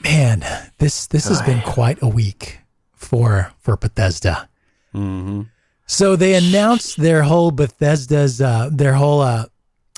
[0.03, 0.43] Man,
[0.77, 2.59] this this has been quite a week
[2.93, 4.49] for for Bethesda.
[5.87, 9.45] So they announced their whole Bethesda's uh, their whole uh,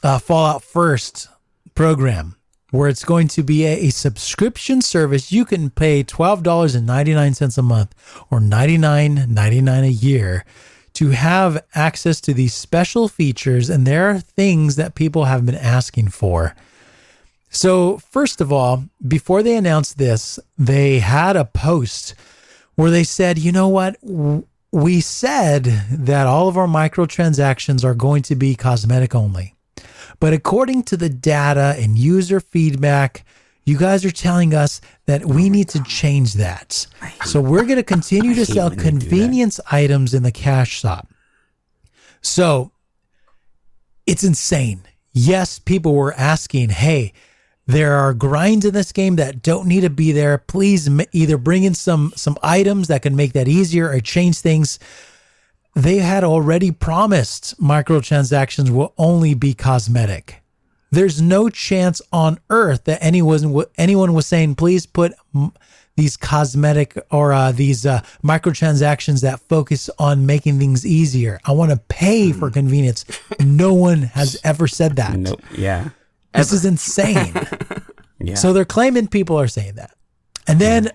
[0.04, 1.28] uh, Fallout First
[1.76, 2.37] program,
[2.72, 5.32] where it's going to be a, a subscription service.
[5.32, 7.96] You can pay twelve dollars and ninety nine cents a month
[8.30, 10.44] or ninety nine ninety nine a year
[10.94, 13.70] to have access to these special features.
[13.70, 16.56] And there are things that people have been asking for.
[17.50, 22.16] So first of all, before they announced this, they had a post
[22.76, 23.96] where they said, you know what?
[24.72, 29.54] We said that all of our microtransactions are going to be cosmetic only.
[30.20, 33.24] But according to the data and user feedback,
[33.68, 36.88] You guys are telling us that we need to change that.
[37.26, 39.00] So we're going to continue to sell when they do that.
[39.02, 41.10] convenience items in the cash shop.
[42.22, 42.72] So
[44.06, 44.84] it's insane.
[45.12, 47.12] Yes, people were asking, hey,
[47.66, 50.38] there are grinds in this game that don't need to be there.
[50.38, 54.80] Please either bring in some some items that can make that easier or change things.
[55.78, 60.42] They had already promised microtransactions will only be cosmetic.
[60.90, 65.14] There's no chance on earth that anyone anyone was saying, please put
[65.96, 71.40] these cosmetic or uh, these uh, microtransactions that focus on making things easier.
[71.46, 73.06] I want to pay for convenience.
[73.40, 75.16] No one has ever said that.
[75.16, 75.42] Nope.
[75.56, 75.90] Yeah.
[76.34, 77.34] This is insane.
[78.20, 78.34] Yeah.
[78.34, 79.92] So they're claiming people are saying that.
[80.48, 80.90] And then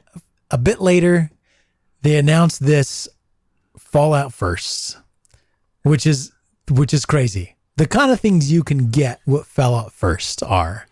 [0.51, 1.31] a bit later,
[2.01, 3.09] they announced this
[3.93, 4.97] Fallout First,
[5.83, 6.33] which is
[6.71, 7.57] which is crazy.
[7.77, 10.87] The kind of things you can get what Fallout First are.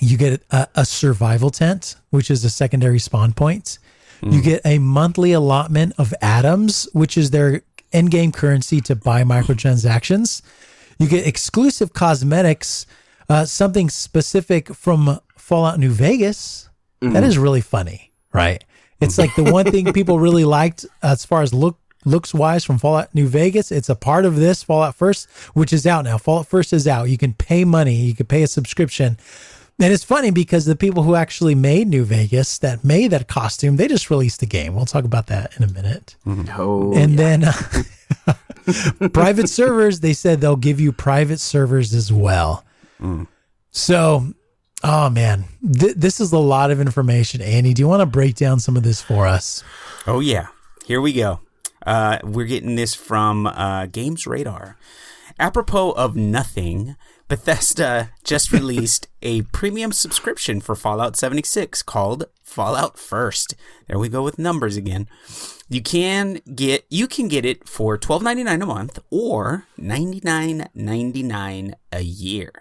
[0.00, 3.78] You get a, a survival tent, which is a secondary spawn point.
[4.22, 7.60] You get a monthly allotment of atoms, which is their
[7.92, 10.40] in-game currency to buy microtransactions.
[10.98, 12.86] You get exclusive cosmetics,
[13.28, 16.70] uh, something specific from Fallout New Vegas.
[17.12, 18.64] That is really funny, right?
[19.00, 22.78] It's like the one thing people really liked as far as look looks wise from
[22.78, 23.72] Fallout New Vegas.
[23.72, 26.18] It's a part of this Fallout First, which is out now.
[26.18, 27.10] Fallout First is out.
[27.10, 27.96] You can pay money.
[27.96, 29.18] You can pay a subscription.
[29.78, 33.76] And it's funny because the people who actually made New Vegas, that made that costume,
[33.76, 34.74] they just released the game.
[34.74, 36.16] We'll talk about that in a minute.
[36.24, 36.58] Mm-hmm.
[36.58, 37.44] Oh, and then
[39.12, 42.64] private servers, they said they'll give you private servers as well.
[43.00, 43.26] Mm.
[43.70, 44.32] So,
[44.86, 45.44] oh man,
[45.78, 47.40] th- this is a lot of information.
[47.42, 49.64] Andy, do you want to break down some of this for us?
[50.06, 50.46] Oh yeah,
[50.86, 51.40] here we go.
[51.84, 54.76] Uh, we're getting this from uh, Games Radar.
[55.38, 56.96] Apropos of nothing,
[57.28, 63.54] Bethesda just released a premium subscription for Fallout 76 called Fallout First.
[63.88, 65.08] There we go with numbers again.
[65.68, 72.52] You can get you can get it for $12.99 a month or $99.99 a year.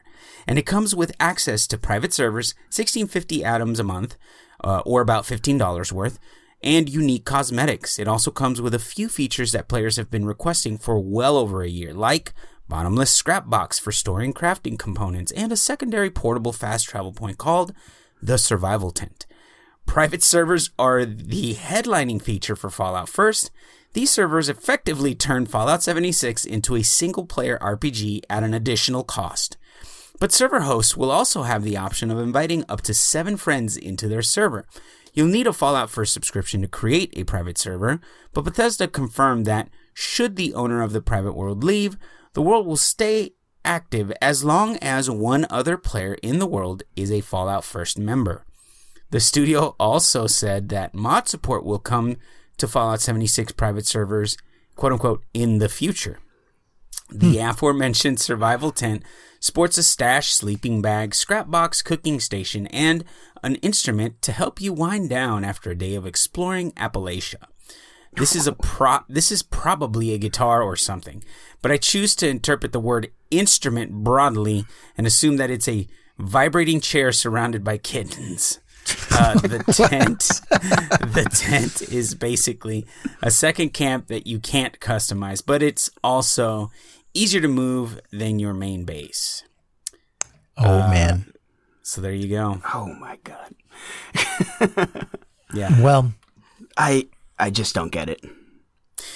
[0.48, 4.18] And it comes with access to private servers, 1650 atoms a month,
[4.64, 6.20] uh, or about $15 worth,
[6.64, 8.00] and unique cosmetics.
[8.00, 11.62] It also comes with a few features that players have been requesting for well over
[11.62, 12.34] a year, like
[12.68, 17.74] bottomless scrap box for storing crafting components and a secondary portable fast travel point called
[18.22, 19.26] the Survival Tent.
[19.86, 23.52] Private servers are the headlining feature for Fallout First.
[23.94, 29.58] These servers effectively turn Fallout 76 into a single player RPG at an additional cost.
[30.20, 34.08] But server hosts will also have the option of inviting up to seven friends into
[34.08, 34.66] their server.
[35.14, 38.00] You'll need a Fallout First subscription to create a private server,
[38.34, 41.98] but Bethesda confirmed that should the owner of the private world leave,
[42.34, 43.32] the world will stay
[43.64, 48.46] active as long as one other player in the world is a Fallout First member.
[49.12, 52.18] The studio also said that mod support will come
[52.58, 54.38] to Fallout 76 private servers,
[54.76, 56.20] quote unquote, in the future.
[57.10, 59.04] The aforementioned survival tent
[59.40, 63.04] sports a stash, sleeping bag, scrap box, cooking station, and
[63.44, 67.44] an instrument to help you wind down after a day of exploring Appalachia.
[68.14, 71.24] This is a pro- this is probably a guitar or something,
[71.62, 74.66] but I choose to interpret the word instrument broadly
[74.98, 75.88] and assume that it's a
[76.18, 78.60] vibrating chair surrounded by kittens.
[79.18, 80.20] Uh, the tent,
[81.14, 82.86] the tent is basically
[83.24, 86.70] a second camp that you can't customize, but it's also
[87.16, 89.44] easier to move than your main base.
[90.58, 91.34] Oh uh, man.
[91.82, 92.62] So there you go.
[92.74, 93.56] oh my god.
[95.54, 95.70] Yeah.
[95.82, 96.14] Well,
[96.78, 97.08] I
[97.40, 98.22] I just don't get it.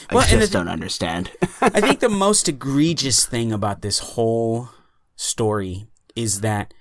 [0.10, 1.32] I Well, and just the- don't understand.
[1.62, 4.70] I think the most egregious thing about this whole
[5.16, 6.74] story is that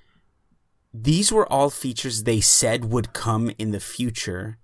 [0.93, 4.59] these were all features they said would come in the future,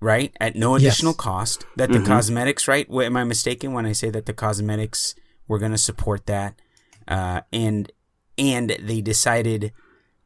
[0.00, 0.34] right?
[0.40, 1.20] At no additional Yes.
[1.20, 1.66] cost.
[1.76, 2.06] That the mm-hmm.
[2.06, 2.88] cosmetics, right?
[2.88, 5.14] Wait, am I mistaken when I say that the cosmetics
[5.48, 6.60] were going to support that?
[7.08, 7.90] Uh, and
[8.38, 9.72] and they decided,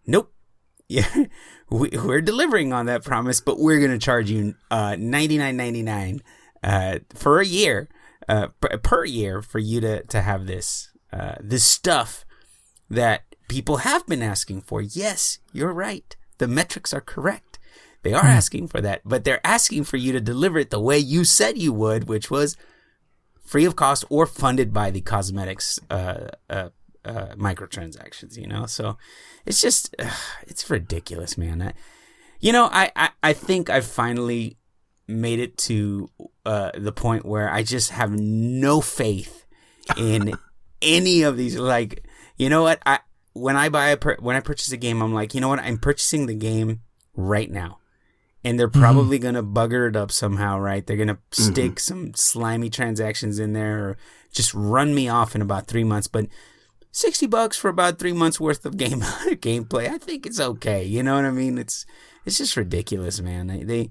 [0.06, 0.32] nope,
[0.88, 1.24] yeah,
[1.70, 5.56] we, we're delivering on that promise, but we're going to charge you uh, ninety nine
[5.56, 6.20] ninety nine
[6.62, 7.88] uh, for a year,
[8.28, 12.24] uh, per, per year for you to to have this uh, this stuff
[12.88, 14.80] that people have been asking for.
[14.80, 16.16] Yes, you're right.
[16.38, 17.58] The metrics are correct.
[18.02, 20.98] They are asking for that, but they're asking for you to deliver it the way
[20.98, 22.56] you said you would, which was
[23.50, 26.68] free of cost or funded by the cosmetics uh, uh,
[27.04, 28.36] uh, microtransactions.
[28.36, 28.96] You know, so
[29.44, 29.94] it's just
[30.46, 31.60] it's ridiculous, man.
[31.60, 31.72] I,
[32.38, 34.56] you know, I, I I think I've finally
[35.08, 36.08] made it to
[36.46, 39.44] uh, the point where I just have no faith
[39.96, 40.34] in
[40.82, 41.58] any of these.
[41.58, 42.04] Like,
[42.36, 42.80] you know what?
[42.86, 43.00] I
[43.32, 45.58] when I buy a when I purchase a game, I'm like, you know what?
[45.58, 46.82] I'm purchasing the game
[47.16, 47.79] right now,
[48.42, 50.86] and they're probably gonna bugger it up somehow, right?
[50.86, 53.96] They're gonna stick some slimy transactions in there, or
[54.32, 56.06] just run me off in about three months.
[56.06, 56.26] But
[56.90, 60.84] sixty bucks for about three months worth of game gameplay, I think it's okay.
[60.84, 61.58] You know what I mean?
[61.58, 61.84] It's
[62.24, 63.46] it's just ridiculous, man.
[63.48, 63.90] They, they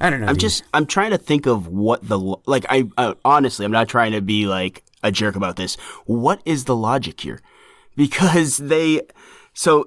[0.00, 0.26] I don't know.
[0.26, 0.40] I'm dude.
[0.40, 4.12] just I'm trying to think of what the like I uh, honestly I'm not trying
[4.12, 5.76] to be like a jerk about this.
[6.06, 7.40] What is the logic here?
[7.96, 9.02] Because they
[9.52, 9.84] so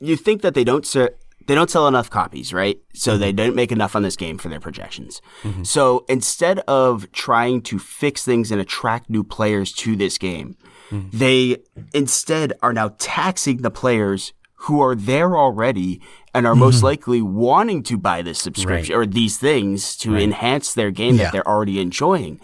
[0.00, 1.16] you think that they don't ser-
[1.46, 2.78] they don't sell enough copies, right?
[2.94, 3.36] So they mm-hmm.
[3.36, 5.20] don't make enough on this game for their projections.
[5.42, 5.64] Mm-hmm.
[5.64, 10.56] So instead of trying to fix things and attract new players to this game,
[10.90, 11.16] mm-hmm.
[11.16, 11.58] they
[11.94, 16.00] instead are now taxing the players who are there already
[16.34, 20.90] and are most likely wanting to buy this subscription or these things to enhance their
[20.90, 21.24] game Yeah.
[21.24, 22.40] that they're already enjoying.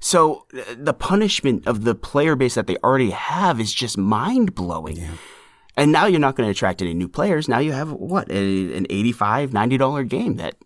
[0.00, 4.54] So uh, the punishment of the player base that they already have is just mind
[4.54, 4.96] blowing.
[5.76, 7.48] And now you're not going to attract any new players.
[7.48, 10.56] Now you have what a, an 85 90 dollar game that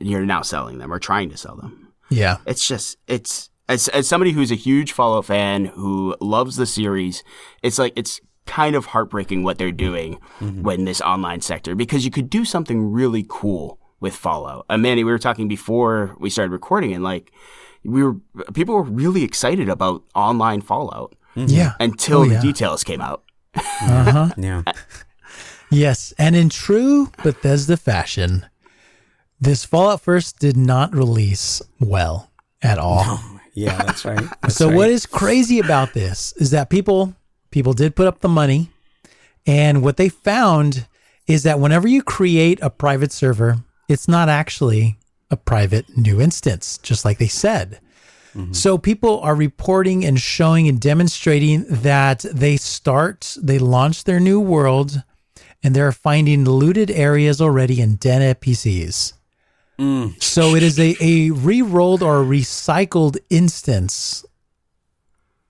[0.00, 1.92] you're now selling them or trying to sell them.
[2.10, 2.38] Yeah.
[2.46, 7.24] It's just it's as as somebody who's a huge Fallout fan who loves the series,
[7.62, 10.62] it's like it's kind of heartbreaking what they're doing mm-hmm.
[10.62, 14.66] when this online sector because you could do something really cool with Fallout.
[14.68, 17.32] And Manny, we were talking before we started recording, and like
[17.84, 18.16] we were
[18.52, 21.48] people were really excited about online Fallout mm-hmm.
[21.48, 21.72] Yeah.
[21.80, 23.24] until Oh, the details came out.
[23.54, 24.30] Uh-huh.
[24.36, 24.62] yeah.
[25.70, 28.46] Yes, and in true Bethesda fashion,
[29.40, 32.30] this Fallout First did not release well
[32.62, 33.18] at all.
[33.54, 34.18] Yeah, that's right.
[34.42, 34.76] That's so right.
[34.76, 37.14] what is crazy about this is that people
[37.50, 38.70] people did put up the money
[39.46, 40.86] and what they found
[41.26, 44.98] is that whenever you create a private server, it's not actually
[45.30, 47.80] a private new instance, just like they said.
[48.34, 48.52] Mm-hmm.
[48.52, 54.40] So people are reporting and showing and demonstrating that they start, they launch their new
[54.40, 55.02] world,
[55.62, 59.12] and they're finding looted areas already in den NPCs.
[59.78, 60.22] Mm.
[60.22, 64.24] So it is a, a re-rolled or recycled instance,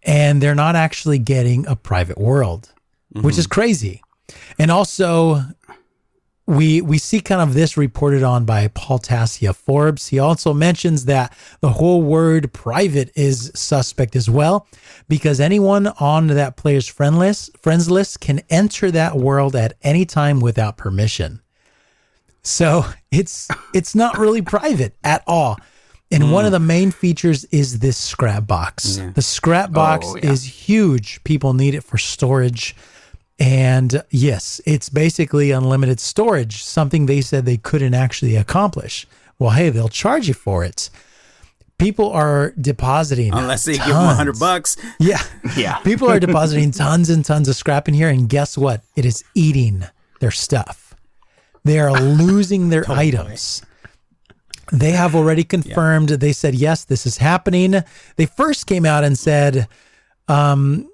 [0.03, 2.73] and they're not actually getting a private world,
[3.13, 3.61] which is mm-hmm.
[3.61, 4.03] crazy.
[4.59, 5.43] And also,
[6.47, 10.09] we we see kind of this reported on by Paul Tassi of Forbes.
[10.09, 14.67] He also mentions that the whole word private is suspect as well,
[15.09, 20.05] because anyone on that player's friend list, friends list can enter that world at any
[20.05, 21.41] time without permission.
[22.43, 25.59] So it's it's not really private at all.
[26.11, 28.99] And one of the main features is this scrap box.
[29.15, 30.31] The scrap box Oh, yeah.
[30.31, 31.25] is huge.
[31.25, 32.77] People need it for storage.
[33.39, 39.07] And yes, it's basically unlimited storage, something they said they couldn't actually accomplish.
[39.39, 40.91] Well, hey, they'll charge you for it.
[41.79, 44.77] People are depositing Unless they give them hundred bucks.
[45.01, 45.21] Yeah.
[45.57, 45.79] Yeah.
[45.79, 48.83] People are depositing tons and tons of scrap in here, and guess what?
[48.95, 49.85] It is eating
[50.21, 50.95] their stuff.
[51.65, 53.63] They are losing their items.
[54.71, 56.11] They have already confirmed.
[56.11, 57.83] They said yes, this is happening.
[58.17, 59.67] They first came out and said,
[60.29, 60.89] um,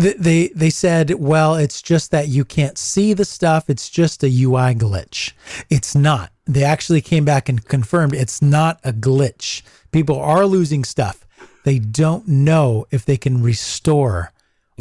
[0.00, 3.68] th- they they said, well, it's just that you can't see the stuff.
[3.68, 5.32] It's just a UI glitch.
[5.68, 6.32] It's not.
[6.46, 9.62] They actually came back and confirmed it's not a glitch.
[9.92, 11.26] People are losing stuff.
[11.64, 14.32] They don't know if they can restore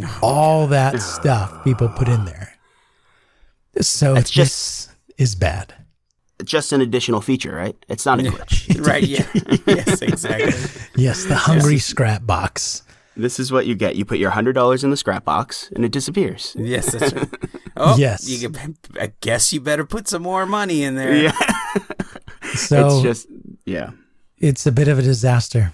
[0.01, 2.53] oh, all that stuff people put in there.
[3.81, 5.73] So It's this is bad.
[6.43, 7.75] Just an additional feature, right?
[7.89, 8.59] It's not a glitch.
[8.85, 9.27] Right, yeah.
[9.67, 10.53] yes, exactly.
[10.95, 12.83] Yes, the hungry scrap box.
[13.19, 13.95] This is what you get.
[13.95, 16.55] You put your hundred dollars in the scrap box, and it disappears.
[16.57, 17.29] Yes, that's right.
[17.81, 18.27] Oh, Yes.
[18.27, 18.51] You,
[18.99, 21.15] I guess you better put some more money in there.
[21.15, 21.31] Yeah,
[22.55, 23.27] So it's it's, just
[23.65, 23.91] yeah.
[24.37, 25.73] It's a bit of a disaster.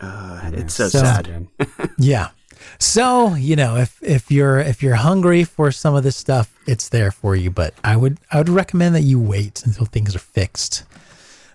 [0.00, 1.46] Uh, it's so, So- sad.
[1.98, 2.30] Yeah.
[2.78, 6.88] So, you know, if if you're if you're hungry for some of this stuff, it's
[6.88, 10.20] there for you, but I would I would recommend that you wait until things are
[10.20, 10.84] fixed.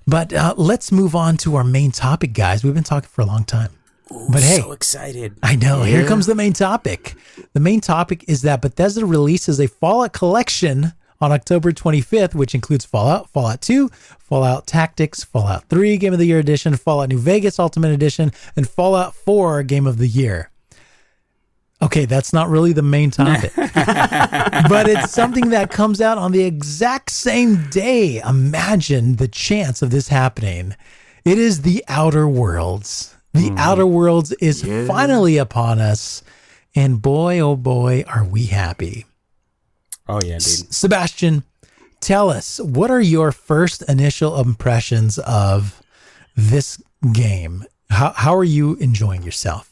[0.05, 2.63] But uh, let's move on to our main topic, guys.
[2.63, 3.71] We've been talking for a long time.
[4.09, 5.35] But hey, so excited.
[5.43, 5.83] I know.
[5.83, 7.15] Here comes the main topic.
[7.53, 12.85] The main topic is that Bethesda releases a Fallout collection on October 25th, which includes
[12.85, 13.89] Fallout, Fallout 2,
[14.19, 18.67] Fallout Tactics, Fallout 3 Game of the Year Edition, Fallout New Vegas Ultimate Edition, and
[18.67, 20.49] Fallout 4 Game of the Year.
[21.81, 26.43] Okay, that's not really the main topic, but it's something that comes out on the
[26.43, 28.19] exact same day.
[28.19, 30.75] Imagine the chance of this happening.
[31.23, 33.15] It is the Outer Worlds.
[33.39, 33.57] The mm-hmm.
[33.57, 36.23] Outer Worlds is finally upon us.
[36.75, 39.05] And boy, oh boy, are we happy.
[40.09, 40.73] Oh yeah, dude.
[40.73, 41.43] Sebastian,
[42.01, 45.81] tell us what are your first initial impressions of
[46.35, 46.83] this
[47.13, 47.63] game?
[47.89, 49.71] How, how are you enjoying yourself?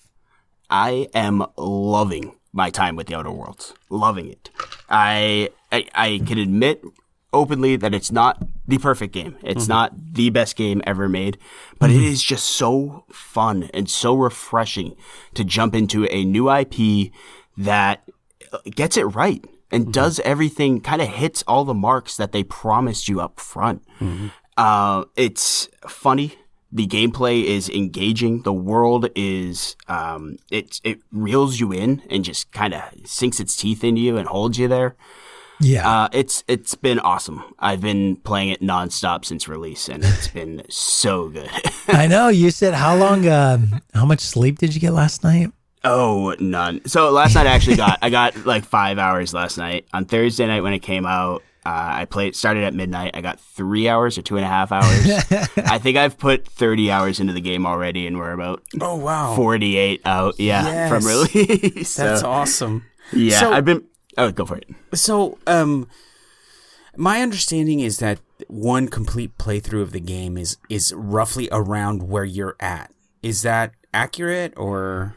[0.69, 4.49] I am loving my time with the Outer Worlds, loving it.
[4.89, 6.85] I I, I can admit
[7.33, 9.37] openly that it's not the perfect game.
[9.43, 9.73] It's mm-hmm.
[9.73, 11.37] not the best game ever made,
[11.79, 11.99] but mm-hmm.
[11.99, 14.95] it is just so fun and so refreshing
[15.35, 17.11] to jump into a new IP
[17.57, 18.03] that
[18.75, 19.91] gets it right and mm-hmm.
[19.91, 23.83] does everything kind of hits all the marks that they promised you up front.
[23.99, 24.27] Mm-hmm.
[24.57, 26.35] Uh, it's funny.
[26.71, 28.41] The gameplay is engaging.
[28.41, 33.55] The world is um, it it reels you in and just kind of sinks its
[33.55, 34.97] teeth into you and holds you there.
[35.59, 37.43] Yeah, uh, it's it's been awesome.
[37.59, 41.49] I've been playing it nonstop since release, and it's been so good.
[41.87, 42.27] I know.
[42.29, 43.27] You said how long?
[43.27, 43.59] Uh,
[43.93, 45.51] how much sleep did you get last night?
[45.83, 46.85] Oh, none.
[46.85, 49.87] So last night I actually got I got like five hours last night.
[49.93, 53.11] On Thursday night when it came out, uh, I played started at midnight.
[53.13, 55.07] I got three hours or two and a half hours.
[55.57, 59.35] I think I've put thirty hours into the game already, and we're about oh wow
[59.35, 60.39] forty eight out.
[60.39, 60.89] Yeah, yes.
[60.89, 61.95] from release.
[61.97, 62.85] That's awesome.
[63.13, 63.85] Yeah, so, I've been
[64.17, 64.67] Oh, go for it.
[64.93, 65.87] So, um,
[66.95, 72.25] my understanding is that one complete playthrough of the game is is roughly around where
[72.25, 72.91] you're at.
[73.21, 75.15] Is that accurate or?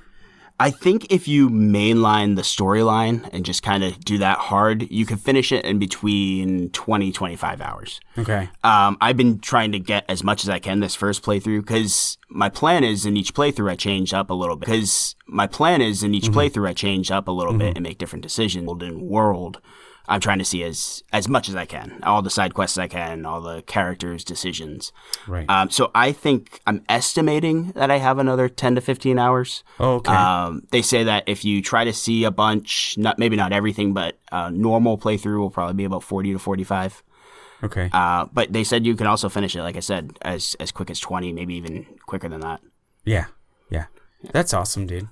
[0.60, 5.06] I think if you mainline the storyline and just kind of do that hard, you
[5.06, 7.98] can finish it in between 20, 25 hours.
[8.18, 8.50] Okay.
[8.62, 12.18] Um, I've been trying to get as much as I can this first playthrough because
[12.28, 14.66] my plan is in each playthrough I change up a little bit.
[14.66, 16.38] Because my plan is in each mm-hmm.
[16.38, 17.60] playthrough I change up a little mm-hmm.
[17.60, 18.68] bit and make different decisions.
[18.82, 19.62] In world
[20.10, 22.88] I'm trying to see as as much as I can, all the side quests I
[22.88, 24.92] can, all the characters' decisions.
[25.28, 25.48] Right.
[25.48, 29.62] Um, so I think I'm estimating that I have another ten to fifteen hours.
[29.78, 30.12] Oh, okay.
[30.12, 33.94] Um, they say that if you try to see a bunch, not maybe not everything,
[33.94, 37.04] but uh, normal playthrough will probably be about forty to forty five.
[37.62, 37.88] Okay.
[37.92, 40.90] Uh, but they said you can also finish it, like I said, as as quick
[40.90, 42.60] as twenty, maybe even quicker than that.
[43.04, 43.26] Yeah.
[43.70, 43.86] Yeah.
[44.32, 45.08] That's awesome, dude.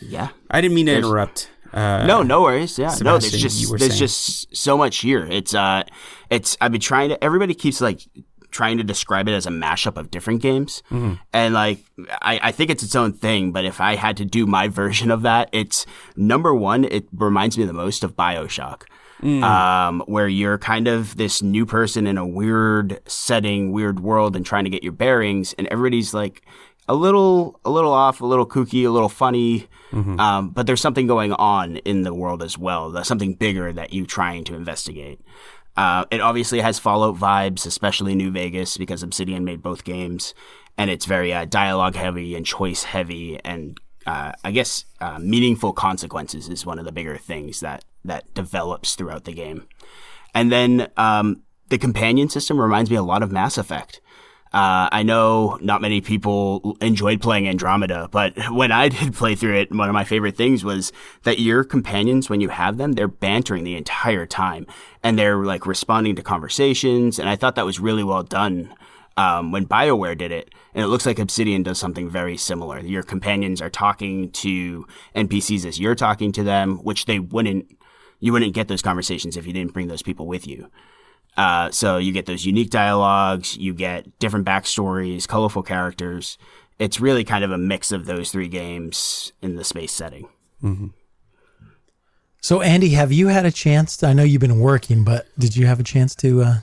[0.00, 0.28] Yeah.
[0.50, 1.50] I didn't mean to There's, interrupt.
[1.72, 2.78] Uh, no, no worries.
[2.78, 3.18] Yeah, Sebastian, no.
[3.18, 3.98] There's just there's saying.
[3.98, 5.26] just so much here.
[5.30, 5.84] It's uh,
[6.28, 7.22] it's I've been trying to.
[7.22, 8.02] Everybody keeps like
[8.50, 11.14] trying to describe it as a mashup of different games, mm-hmm.
[11.32, 11.78] and like
[12.22, 13.52] I, I think it's its own thing.
[13.52, 16.84] But if I had to do my version of that, it's number one.
[16.84, 18.82] It reminds me the most of Bioshock.
[19.22, 19.42] Mm.
[19.42, 24.46] Um, where you're kind of this new person in a weird setting, weird world, and
[24.46, 26.42] trying to get your bearings, and everybody's like
[26.90, 29.68] a little, a little off, a little kooky, a little funny.
[29.92, 30.18] Mm-hmm.
[30.18, 32.90] Um, but there's something going on in the world as well.
[32.90, 35.20] There's something bigger that you're trying to investigate.
[35.76, 40.34] Uh, it obviously has Fallout vibes, especially New Vegas, because Obsidian made both games,
[40.76, 45.72] and it's very uh, dialogue heavy and choice heavy, and uh, I guess uh, meaningful
[45.72, 49.68] consequences is one of the bigger things that that develops throughout the game.
[50.34, 54.00] And then um, the companion system reminds me a lot of Mass Effect.
[54.52, 59.56] Uh, I know not many people enjoyed playing Andromeda, but when I did play through
[59.56, 60.92] it, one of my favorite things was
[61.22, 64.66] that your companions, when you have them, they're bantering the entire time
[65.04, 67.18] and they're like responding to conversations.
[67.18, 68.74] And I thought that was really well done.
[69.16, 72.78] Um, when BioWare did it, and it looks like Obsidian does something very similar.
[72.78, 77.76] Your companions are talking to NPCs as you're talking to them, which they wouldn't,
[78.20, 80.70] you wouldn't get those conversations if you didn't bring those people with you.
[81.36, 86.36] Uh, so you get those unique dialogues, you get different backstories, colorful characters.
[86.78, 90.28] It's really kind of a mix of those three games in the space setting.
[90.62, 90.88] Mm-hmm.
[92.42, 93.98] So, Andy, have you had a chance?
[93.98, 96.54] To, I know you've been working, but did you have a chance to uh,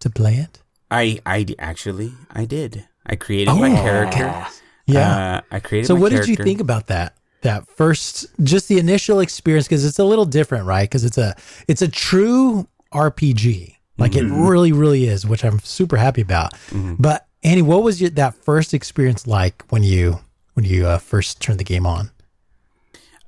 [0.00, 0.62] to play it?
[0.90, 2.86] I I actually I did.
[3.04, 4.46] I created oh, my character.
[4.86, 5.88] Yeah, uh, I created.
[5.88, 6.32] So, what character.
[6.32, 7.16] did you think about that?
[7.42, 10.88] That first, just the initial experience, because it's a little different, right?
[10.88, 11.34] Because it's a
[11.66, 14.32] it's a true RPG like mm-hmm.
[14.34, 16.52] it really, really is, which I'm super happy about.
[16.70, 16.96] Mm-hmm.
[16.98, 20.20] But Annie, what was your, that first experience like when you
[20.54, 22.10] when you uh, first turned the game on?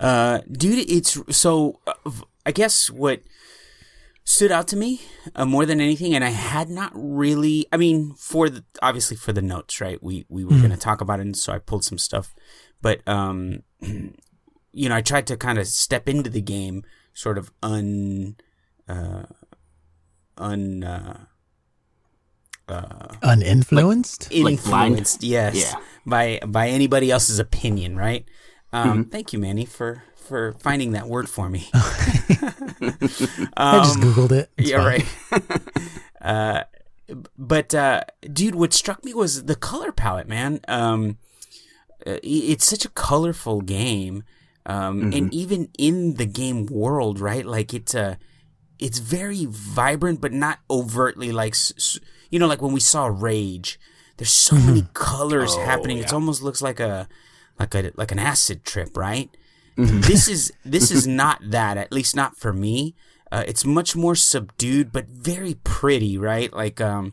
[0.01, 1.81] Uh, dude, it's so.
[1.87, 2.11] Uh,
[2.45, 3.23] I guess what
[4.25, 5.01] stood out to me
[5.35, 7.67] uh, more than anything, and I had not really.
[7.73, 10.03] I mean, for the obviously for the notes, right?
[10.03, 10.61] We we were mm-hmm.
[10.61, 12.35] going to talk about it, and so I pulled some stuff.
[12.83, 17.51] But um, you know, I tried to kind of step into the game sort of
[17.63, 18.37] un.
[18.89, 19.25] Uh,
[20.39, 21.19] un uh,
[22.69, 25.81] uh, uninfluenced, like, influenced, like yes, yeah.
[26.05, 28.25] by by anybody else's opinion, right?
[28.73, 29.11] Um, mm-hmm.
[29.11, 31.69] Thank you, Manny, for for finding that word for me.
[31.73, 31.83] um,
[33.57, 34.51] I just googled it.
[34.57, 35.07] It's yeah, fine.
[35.31, 35.61] right.
[36.21, 36.65] uh,
[37.39, 40.61] but uh, dude, what struck me was the color palette, man.
[40.67, 41.19] Um,
[42.07, 44.25] uh, it's such a colorful game,
[44.65, 45.13] um, mm-hmm.
[45.13, 47.47] and even in the game world, right?
[47.47, 48.19] Like it's a
[48.79, 51.55] it's very vibrant, but not overtly like
[52.31, 53.79] you know, like when we saw Rage.
[54.19, 54.67] There's so mm-hmm.
[54.67, 55.99] many colors oh, happening.
[55.99, 56.05] Yeah.
[56.05, 57.07] It almost looks like a
[57.59, 59.29] like a like an acid trip, right?
[59.77, 61.77] this is this is not that.
[61.77, 62.95] At least not for me.
[63.31, 66.53] Uh, it's much more subdued, but very pretty, right?
[66.53, 67.13] Like, um,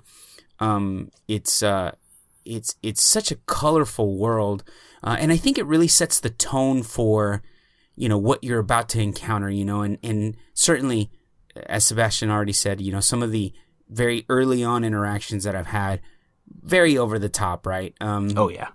[0.60, 1.94] um, it's uh,
[2.46, 4.64] it's it's such a colorful world,
[5.04, 7.42] uh, and I think it really sets the tone for,
[7.96, 9.50] you know, what you're about to encounter.
[9.50, 11.10] You know, and and certainly,
[11.68, 13.54] as Sebastian already said, you know, some of the
[13.90, 16.02] very early on interactions that I've had,
[16.48, 17.94] very over the top, right?
[18.02, 18.70] Um, Oh yeah.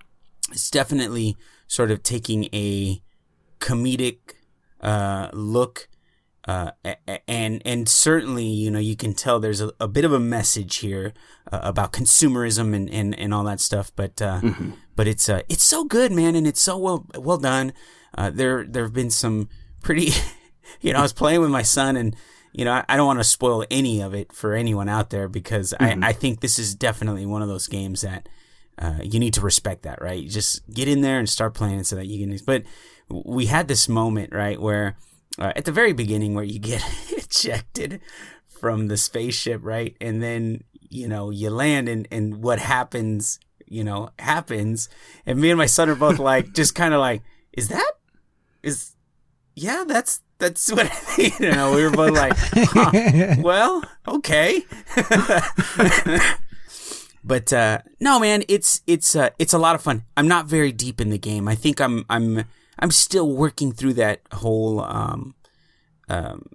[0.51, 1.35] it's definitely
[1.67, 3.01] sort of taking a
[3.59, 4.17] comedic
[4.81, 5.87] uh, look.
[6.47, 6.71] Uh,
[7.27, 10.77] and and certainly, you know, you can tell there's a, a bit of a message
[10.77, 11.13] here
[11.51, 13.91] uh, about consumerism and, and, and all that stuff.
[13.95, 14.41] But uh,
[14.95, 17.71] but it's uh, it's so good, man, and it's so well well done.
[18.17, 19.47] Uh, there there have been some
[19.83, 20.11] pretty,
[20.81, 22.15] you know, I was playing with my son, and
[22.51, 25.73] you know, I, don't want to spoil any of it for anyone out there because
[25.79, 28.27] I, I think this is definitely one of those games that
[28.79, 30.23] uh, you need to respect that, right?
[30.23, 32.37] You just get in there and start playing so that you can.
[32.45, 32.63] But
[33.09, 34.97] we had this moment, right, where
[35.37, 37.99] uh, at the very beginning where you get ejected
[38.47, 43.83] from the spaceship, right, and then you know you land and and what happens, you
[43.83, 44.89] know, happens,
[45.25, 47.21] and me and my son are both like, just kind of like,
[47.53, 47.91] is that,
[48.63, 48.95] is,
[49.55, 50.21] yeah, that's.
[50.39, 51.39] That's what I think.
[51.41, 54.63] You know, we were both like, huh, well, okay.
[57.23, 60.03] but uh, no, man, it's it's uh, it's a lot of fun.
[60.15, 61.47] I'm not very deep in the game.
[61.49, 62.45] I think I'm I'm
[62.79, 65.35] I'm still working through that whole, um,
[66.07, 66.45] um,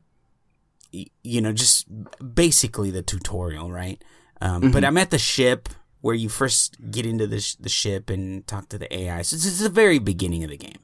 [0.93, 1.87] y- you know, just
[2.35, 4.03] basically the tutorial, right?
[4.41, 5.69] Um, But I'm at the ship
[6.01, 9.21] where you first get into the sh- the ship and talk to the AI.
[9.23, 10.81] So it's, it's the very beginning of the game.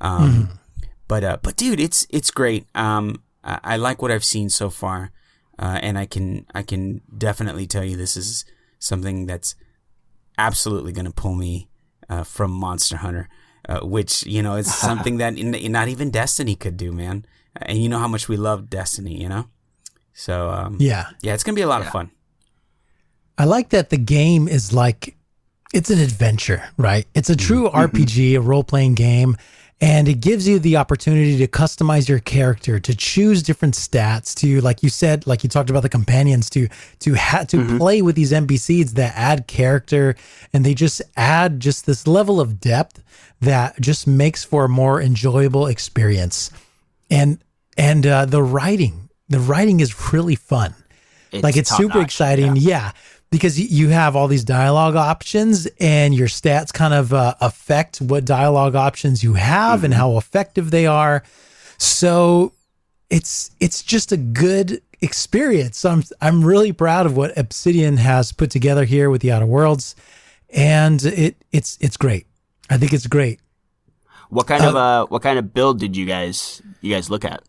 [0.00, 0.58] Um,
[1.10, 2.66] But uh, but dude, it's it's great.
[2.72, 5.10] Um, I, I like what I've seen so far,
[5.58, 8.44] uh, and I can I can definitely tell you this is
[8.78, 9.56] something that's
[10.38, 11.68] absolutely going to pull me
[12.08, 13.28] uh, from Monster Hunter,
[13.68, 17.26] uh, which you know is something that in, in not even Destiny could do, man.
[17.56, 19.46] And you know how much we love Destiny, you know.
[20.12, 21.06] So um, Yeah.
[21.22, 22.12] yeah, it's gonna be a lot of fun.
[23.36, 25.16] I like that the game is like
[25.74, 27.06] it's an adventure, right?
[27.14, 29.36] It's a true RPG, a role playing game,
[29.80, 34.60] and it gives you the opportunity to customize your character, to choose different stats, to
[34.60, 36.68] like you said, like you talked about the companions, to
[37.00, 40.16] to ha- to play with these NPCs that add character,
[40.52, 43.02] and they just add just this level of depth
[43.40, 46.50] that just makes for a more enjoyable experience,
[47.10, 47.42] and
[47.76, 50.74] and uh, the writing, the writing is really fun.
[51.32, 52.56] Like it's super top-notch, exciting.
[52.56, 52.92] yeah,
[53.30, 58.24] because you have all these dialogue options and your stats kind of uh, affect what
[58.24, 61.22] dialogue options you have and how effective they are.
[61.78, 62.52] So
[63.08, 65.78] it's it's just a good experience.
[65.78, 69.46] So i'm i'm really proud of what obsidian has put together here with the outer
[69.46, 69.96] worlds
[70.52, 72.26] and it it's it's great.
[72.68, 73.40] I think it's great.
[74.28, 77.42] What kind of uh, what kind of build did you guys you guys look at?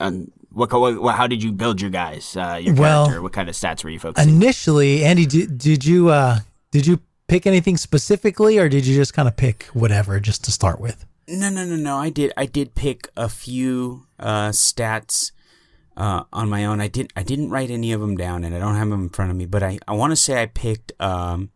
[0.00, 2.36] And what, what how did you build your guys?
[2.36, 3.22] Uh, your Well, character.
[3.22, 4.34] What kind of stats were you focusing?
[4.34, 6.38] initially andy did, did you uh
[6.70, 10.50] did you pick anything specifically or did you just kind of pick whatever just to
[10.50, 11.96] start with No, no, no, no.
[11.98, 12.32] I did.
[12.38, 15.30] I did pick a few uh, stats
[15.94, 16.80] uh, on my own.
[16.80, 17.12] I didn't.
[17.20, 19.36] I didn't write any of them down, and I don't have them in front of
[19.36, 19.44] me.
[19.44, 20.92] But I, I want to say I picked.
[20.98, 21.50] Um,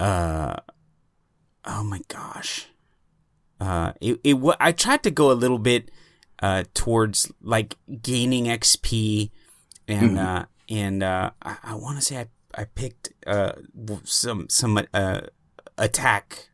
[0.00, 0.56] uh,
[1.64, 2.66] oh my gosh.
[3.60, 4.36] Uh, it, it.
[4.58, 5.90] I tried to go a little bit
[6.40, 9.30] uh towards like gaining XP,
[9.86, 13.52] and uh, and uh, I, I want to say I, I picked uh
[14.04, 15.20] some some uh
[15.76, 16.48] attack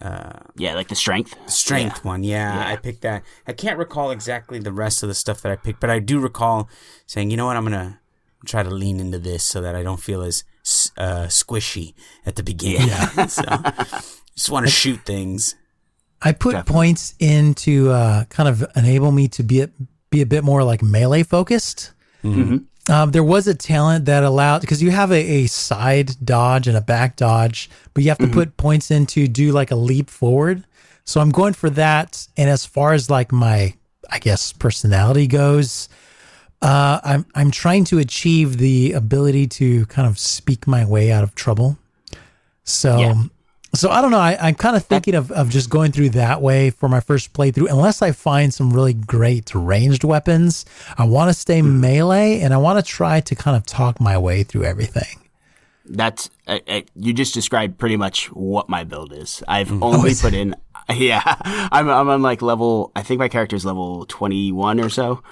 [0.00, 1.34] Uh, yeah, like the strength.
[1.50, 2.22] strength one.
[2.22, 2.72] Yeah, Yeah.
[2.72, 3.22] I picked that.
[3.46, 6.20] I can't recall exactly the rest of the stuff that I picked, but I do
[6.20, 6.68] recall
[7.06, 8.00] saying, you know what, I'm gonna
[8.44, 10.44] try to lean into this so that I don't feel as
[10.98, 11.94] uh, squishy
[12.26, 12.88] at the beginning.
[13.28, 13.42] so
[14.36, 15.56] just want to shoot things.
[16.22, 19.70] I put points in to uh, kind of enable me to be a,
[20.10, 21.92] be a bit more like melee focused.
[22.88, 26.76] Um, there was a talent that allowed because you have a, a side dodge and
[26.76, 30.08] a back dodge, but you have to put points in to do like a leap
[30.08, 30.64] forward.
[31.04, 32.26] So I'm going for that.
[32.36, 33.74] And as far as like my,
[34.10, 35.88] I guess personality goes,
[36.62, 41.22] uh, I'm I'm trying to achieve the ability to kind of speak my way out
[41.22, 41.78] of trouble.
[42.64, 43.22] So, Yeah.
[43.76, 44.18] So I don't know.
[44.18, 47.32] I, I'm kind of thinking of, of just going through that way for my first
[47.32, 50.64] playthrough, unless I find some really great ranged weapons.
[50.98, 54.18] I want to stay melee and I want to try to kind of talk my
[54.18, 55.20] way through everything.
[55.88, 59.42] That's uh, uh, you just described pretty much what my build is.
[59.46, 60.56] I've only put in
[60.94, 61.36] yeah.
[61.44, 62.92] I'm I'm on like level.
[62.96, 65.22] I think my character's level 21 or so,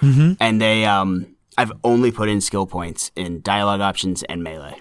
[0.40, 1.26] and they um
[1.56, 4.80] I've only put in skill points in dialogue options and melee.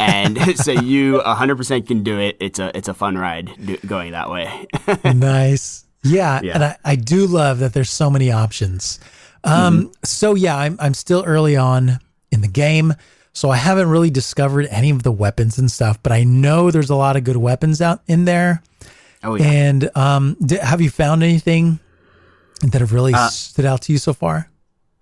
[0.00, 2.36] And so you 100% can do it.
[2.40, 4.66] It's a it's a fun ride do, going that way.
[5.04, 5.84] nice.
[6.04, 6.54] Yeah, Yeah.
[6.54, 9.00] and I, I do love that there's so many options.
[9.44, 11.98] Um, So yeah, I'm I'm still early on
[12.30, 12.94] in the game,
[13.32, 16.02] so I haven't really discovered any of the weapons and stuff.
[16.02, 18.62] But I know there's a lot of good weapons out in there.
[19.24, 19.44] Oh yeah.
[19.50, 21.80] And um, di- have you found anything
[22.62, 24.48] that have really stood out to you so far?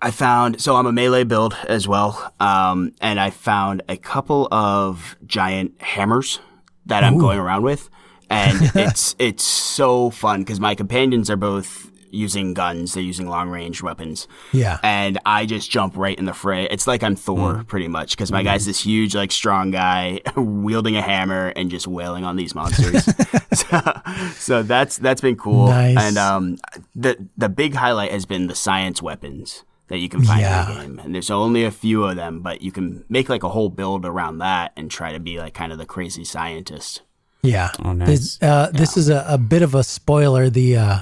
[0.06, 4.46] I found so I'm a melee build as well, um, and I found a couple
[4.52, 6.38] of giant hammers
[6.86, 7.90] that I'm going around with,
[8.30, 13.48] and it's it's so fun because my companions are both using guns, they're using long
[13.50, 14.78] range weapons, Yeah.
[14.84, 16.68] and I just jump right in the fray.
[16.70, 20.96] It's like I'm Thor pretty much because my guy's this huge like strong guy wielding
[20.96, 23.04] a hammer and just wailing on these monsters.
[23.52, 24.00] so,
[24.36, 25.66] so that's that's been cool.
[25.66, 25.96] Nice.
[25.98, 26.58] And um,
[26.94, 30.62] the the big highlight has been the science weapons that you can find Yeah.
[30.62, 30.98] in the game.
[31.04, 34.04] And there's only a few of them, but you can make like a whole build
[34.04, 37.02] around that and try to be like kind of the crazy scientist.
[37.42, 37.70] Yeah.
[37.84, 38.08] Oh, nice.
[38.08, 40.50] This, uh, this is a, a bit of a spoiler.
[40.50, 40.98] The uh,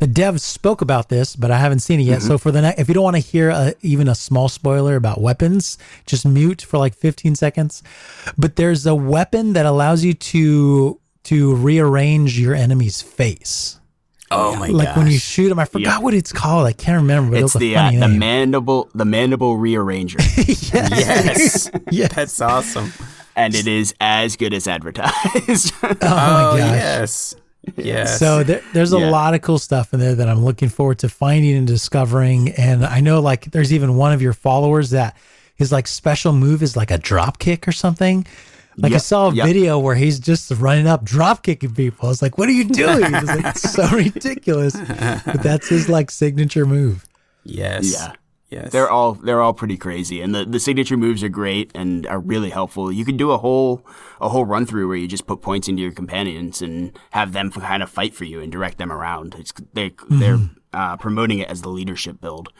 [0.00, 2.20] the devs spoke about this, but I haven't seen it yet.
[2.20, 4.96] So for the next, if you don't want to hear a, even a small spoiler
[4.96, 7.82] about weapons, just mute for like 15 seconds.
[8.36, 13.78] But there's a weapon that allows you to to rearrange your enemy's face.
[14.36, 14.76] Oh my god.
[14.76, 14.96] Like gosh.
[14.96, 15.98] when you shoot them, I forgot Yeah.
[16.00, 16.66] what it's called.
[16.66, 17.36] I can't remember.
[17.36, 20.18] It's it the uh, the mandible the mandible rearranger,
[20.74, 21.70] yes.
[21.90, 22.14] Yes.
[22.14, 22.92] That's awesome.
[23.36, 25.72] and it is as good as advertised.
[25.82, 26.58] Oh, my Oh, gosh.
[26.58, 27.34] yes.
[27.76, 28.18] Yes.
[28.18, 29.10] So there, there's a Yeah.
[29.10, 32.50] lot of cool stuff in there that I'm looking forward to finding and discovering.
[32.50, 35.16] And I know like there's even one of your followers that
[35.56, 38.26] his like special move is like a drop kick or something.
[38.76, 39.46] Like I saw a yep.
[39.46, 42.06] video where he's just running up, drop kicking people.
[42.06, 45.88] I was like, "What are you doing?" It like it's so ridiculous, but that's his
[45.88, 47.06] like signature move.
[47.44, 47.92] yes.
[47.92, 48.12] Yeah.
[48.50, 48.70] Yes.
[48.70, 52.20] They're all they're all pretty crazy, and the, the signature moves are great and are
[52.20, 52.92] really helpful.
[52.92, 53.84] You could do a whole
[54.20, 57.50] a whole run through where you just put points into your companions and have them
[57.50, 59.34] kind of fight for you and direct them around.
[59.36, 60.38] It's they they're
[60.72, 62.52] uh, promoting it as the leadership build,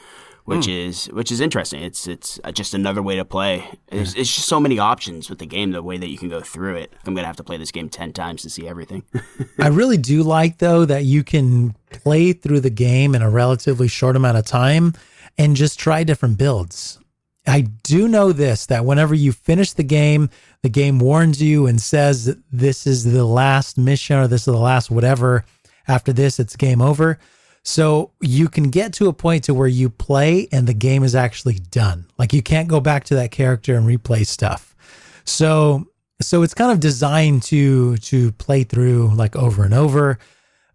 [0.45, 1.83] which is which is interesting.
[1.83, 3.67] It's it's uh, just another way to play.
[3.89, 5.71] It's, it's just so many options with the game.
[5.71, 6.93] The way that you can go through it.
[7.07, 9.05] I'm gonna have to play this game ten times to see everything.
[9.59, 13.89] I really do like though that you can play through the game in a relatively
[13.89, 14.95] short amount of time
[15.39, 16.99] and just try different builds.
[17.47, 20.31] I do know this that whenever you finish the game,
[20.63, 24.47] the game warns you and says that this is the last mission or this is
[24.47, 25.45] the last whatever.
[25.87, 27.19] After this, it's game over.
[27.65, 31.15] So you can get to a point to where you play and the game is
[31.15, 32.07] actually done.
[32.19, 34.77] Like you can't go back to that character and replay stuff.
[35.25, 35.87] So
[36.21, 40.19] so it's kind of designed to to play through like over and over.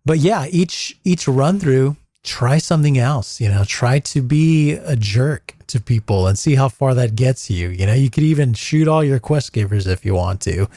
[0.04, 3.40] But yeah, each each run through, try something else.
[3.40, 7.52] You know, try to be a jerk to people and see how far that gets
[7.52, 7.70] you.
[7.70, 10.68] You know, you could even shoot all your quest givers if you want to.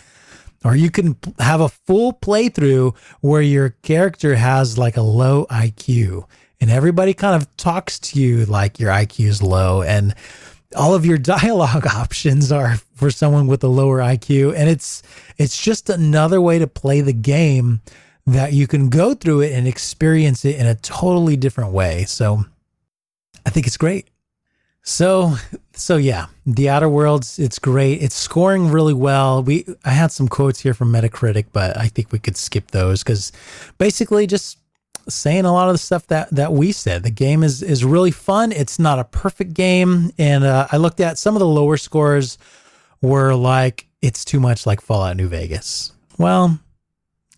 [0.65, 6.25] Or you can have a full playthrough where your character has like a low IQ
[6.61, 10.15] and everybody kind of talks to you like your IQ is low and
[10.77, 15.03] all of your dialogue options are for someone with a lower IQ and it's
[15.37, 17.81] it's just another way to play the game
[18.27, 22.05] that you can go through it and experience it in a totally different way.
[22.05, 22.45] So
[23.45, 24.09] I think it's great.
[24.83, 25.37] So
[25.75, 28.03] so yeah, The Outer Worlds, it's great.
[28.03, 29.43] It's scoring really well.
[29.43, 33.03] We I had some quotes here from Metacritic, but I think we could skip those
[33.05, 33.33] cuz
[33.79, 34.59] basically just
[35.09, 37.05] saying a lot of the stuff that that we said.
[37.05, 38.51] The game is is really fun.
[38.53, 42.37] It's not a perfect game and uh, I looked at some of the lower scores
[43.01, 45.93] were like it's too much like Fallout New Vegas.
[46.19, 46.59] Well,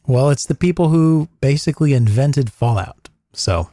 [0.07, 3.11] well, it's the people who basically invented Fallout.
[3.35, 3.71] So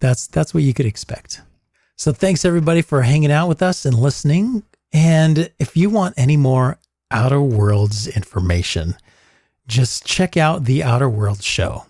[0.00, 1.40] that's that's what you could expect.
[2.00, 4.62] So thanks everybody for hanging out with us and listening.
[4.90, 6.78] And if you want any more
[7.10, 8.96] Outer Worlds information,
[9.66, 11.84] just check out the Outer Worlds show.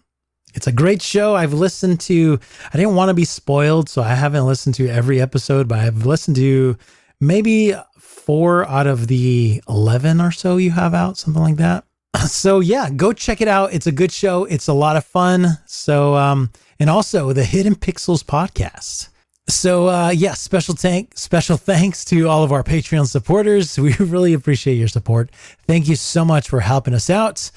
[0.53, 1.37] It's a great show.
[1.37, 2.41] I've listened to
[2.75, 6.05] I didn't want to be spoiled, so I haven't listened to every episode, but I've
[6.05, 6.77] listened to
[7.21, 11.85] maybe 4 out of the 11 or so you have out, something like that
[12.27, 13.73] so yeah, go check it out.
[13.73, 14.45] It's a good show.
[14.47, 15.59] It's a lot of fun.
[15.67, 16.51] So um,
[16.81, 19.10] and also the Hidden Pixels podcast.
[19.51, 23.79] So uh, yeah, special thank special thanks to all of our Patreon supporters.
[23.81, 25.31] We really appreciate your support.
[25.67, 27.51] Thank you so much for helping us out.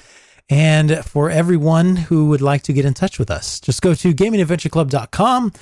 [0.50, 4.12] And for everyone who would like to get in touch with us, just go to
[4.12, 5.52] gamingadventureclub.com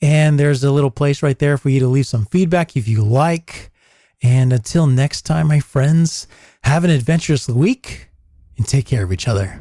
[0.00, 3.02] and there's a little place right there for you to leave some feedback if you
[3.02, 3.70] like.
[4.22, 6.26] And until next time, my friends,
[6.64, 8.08] have an adventurous week
[8.56, 9.60] and take care of each other.